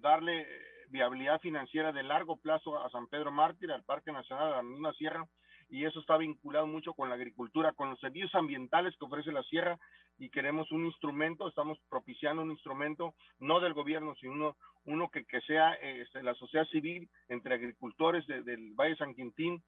darle 0.00 0.46
viabilidad 0.88 1.40
financiera 1.40 1.92
de 1.92 2.04
largo 2.04 2.36
plazo 2.36 2.82
a 2.82 2.88
San 2.90 3.08
Pedro 3.08 3.32
Mártir, 3.32 3.72
al 3.72 3.82
Parque 3.82 4.12
Nacional, 4.12 4.52
a 4.52 4.56
la 4.56 4.62
misma 4.62 4.92
Sierra, 4.94 5.26
y 5.68 5.84
eso 5.84 6.00
está 6.00 6.16
vinculado 6.16 6.66
mucho 6.66 6.94
con 6.94 7.08
la 7.08 7.14
agricultura, 7.14 7.72
con 7.72 7.90
los 7.90 8.00
servicios 8.00 8.34
ambientales 8.34 8.94
que 8.98 9.04
ofrece 9.04 9.32
la 9.32 9.42
sierra 9.44 9.78
y 10.18 10.30
queremos 10.30 10.70
un 10.72 10.86
instrumento, 10.86 11.48
estamos 11.48 11.78
propiciando 11.88 12.42
un 12.42 12.50
instrumento 12.50 13.14
no 13.38 13.60
del 13.60 13.74
gobierno, 13.74 14.14
sino 14.16 14.32
uno, 14.32 14.56
uno 14.84 15.08
que, 15.10 15.24
que 15.24 15.40
sea 15.42 15.74
este, 15.74 16.22
la 16.22 16.34
sociedad 16.34 16.66
civil 16.66 17.08
entre 17.28 17.54
agricultores 17.54 18.26
de, 18.26 18.42
del 18.42 18.72
Valle 18.74 18.96
San 18.96 19.14
Quintín, 19.14 19.62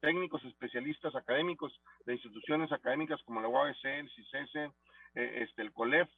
técnicos, 0.00 0.44
especialistas 0.44 1.14
académicos 1.14 1.72
de 2.04 2.14
instituciones 2.14 2.70
académicas 2.72 3.20
como 3.24 3.40
la 3.40 3.48
UABC, 3.48 3.84
el 3.84 4.10
CICESE, 4.10 4.70
eh, 5.14 5.42
este, 5.42 5.62
el 5.62 5.72
COLEF, 5.72 6.08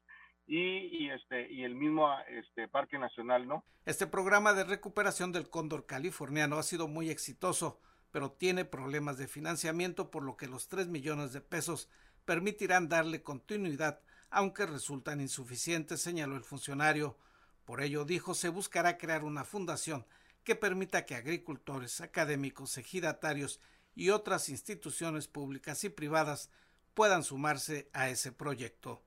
y, 0.47 1.05
y, 1.05 1.11
este 1.11 1.53
y 1.53 1.63
el 1.63 1.75
mismo 1.75 2.09
este 2.27 2.69
Parque 2.69 2.99
Nacional, 2.99 3.47
¿no? 3.47 3.65
Este 3.85 4.07
programa 4.07 4.55
de 4.55 4.65
recuperación 4.65 5.31
del 5.31 5.51
cóndor 5.51 5.85
californiano 5.85 6.57
ha 6.57 6.63
sido 6.63 6.89
muy 6.89 7.11
exitoso 7.11 7.81
pero 8.11 8.33
tiene 8.33 8.65
problemas 8.65 9.19
de 9.19 9.29
financiamiento 9.29 10.11
por 10.11 10.23
lo 10.23 10.37
que 10.37 10.47
los 10.47 10.69
3 10.69 10.89
millones 10.89 11.33
de 11.33 11.41
pesos 11.41 11.89
permitirán 12.25 12.89
darle 12.89 13.23
continuidad, 13.23 14.01
aunque 14.31 14.67
resultan 14.67 15.21
insuficientes, 15.21 16.01
señaló 16.01 16.37
el 16.37 16.45
funcionario. 16.45 17.17
Por 17.65 17.81
ello, 17.83 18.05
dijo, 18.05 18.35
se 18.35 18.49
buscará 18.49 18.99
crear 18.99 19.25
una 19.25 19.45
fundación 19.45 20.07
que 20.45 20.57
permita 20.57 21.05
que 21.05 21.15
agricultores, 21.15 22.01
académicos, 22.01 22.79
ejidatarios 22.79 23.61
y 23.95 24.11
otras 24.11 24.49
instituciones 24.49 25.29
públicas 25.29 25.85
y 25.85 25.89
privadas 25.89 26.51
puedan 26.95 27.23
sumarse 27.23 27.91
a 27.93 28.09
ese 28.09 28.33
proyecto. 28.33 29.03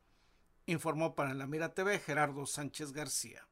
Informó 0.65 1.15
para 1.15 1.33
la 1.33 1.47
Mira 1.47 1.73
TV 1.73 1.99
Gerardo 1.99 2.45
Sánchez 2.45 2.91
García. 2.91 3.47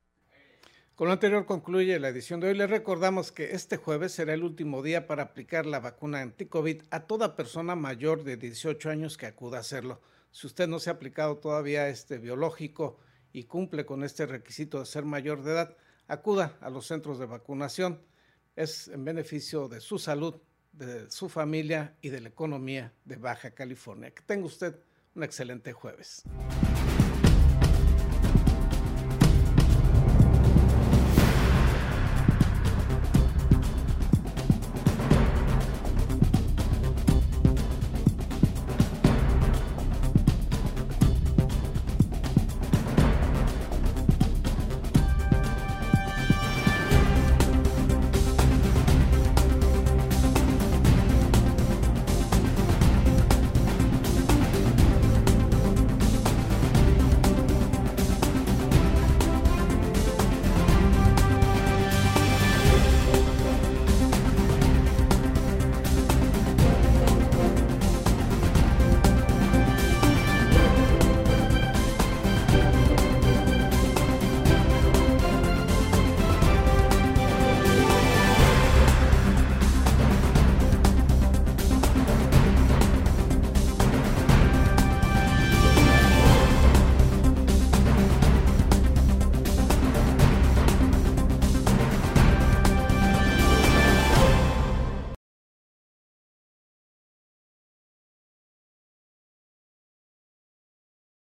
Con 0.99 1.07
lo 1.07 1.13
anterior 1.13 1.45
concluye 1.45 1.97
la 1.97 2.09
edición 2.09 2.41
de 2.41 2.49
hoy. 2.49 2.55
Les 2.55 2.69
recordamos 2.69 3.31
que 3.31 3.53
este 3.53 3.77
jueves 3.77 4.11
será 4.11 4.33
el 4.33 4.43
último 4.43 4.83
día 4.83 5.07
para 5.07 5.23
aplicar 5.23 5.65
la 5.65 5.79
vacuna 5.79 6.19
anti-COVID 6.19 6.81
a 6.91 7.07
toda 7.07 7.37
persona 7.37 7.73
mayor 7.73 8.25
de 8.25 8.35
18 8.35 8.89
años 8.89 9.15
que 9.15 9.25
acuda 9.25 9.59
a 9.59 9.61
hacerlo. 9.61 10.01
Si 10.31 10.45
usted 10.45 10.67
no 10.67 10.77
se 10.77 10.89
ha 10.89 10.93
aplicado 10.95 11.37
todavía 11.37 11.87
este 11.87 12.17
biológico 12.17 12.99
y 13.31 13.45
cumple 13.45 13.85
con 13.85 14.03
este 14.03 14.25
requisito 14.25 14.79
de 14.79 14.85
ser 14.85 15.05
mayor 15.05 15.41
de 15.41 15.51
edad, 15.53 15.77
acuda 16.09 16.57
a 16.59 16.69
los 16.69 16.87
centros 16.87 17.17
de 17.17 17.27
vacunación. 17.27 18.01
Es 18.57 18.89
en 18.89 19.05
beneficio 19.05 19.69
de 19.69 19.79
su 19.79 19.99
salud, 19.99 20.35
de 20.73 21.09
su 21.09 21.29
familia 21.29 21.95
y 22.01 22.09
de 22.09 22.19
la 22.19 22.27
economía 22.27 22.91
de 23.05 23.15
Baja 23.15 23.51
California. 23.51 24.11
Que 24.11 24.23
tenga 24.23 24.47
usted 24.47 24.75
un 25.15 25.23
excelente 25.23 25.71
jueves. 25.71 26.25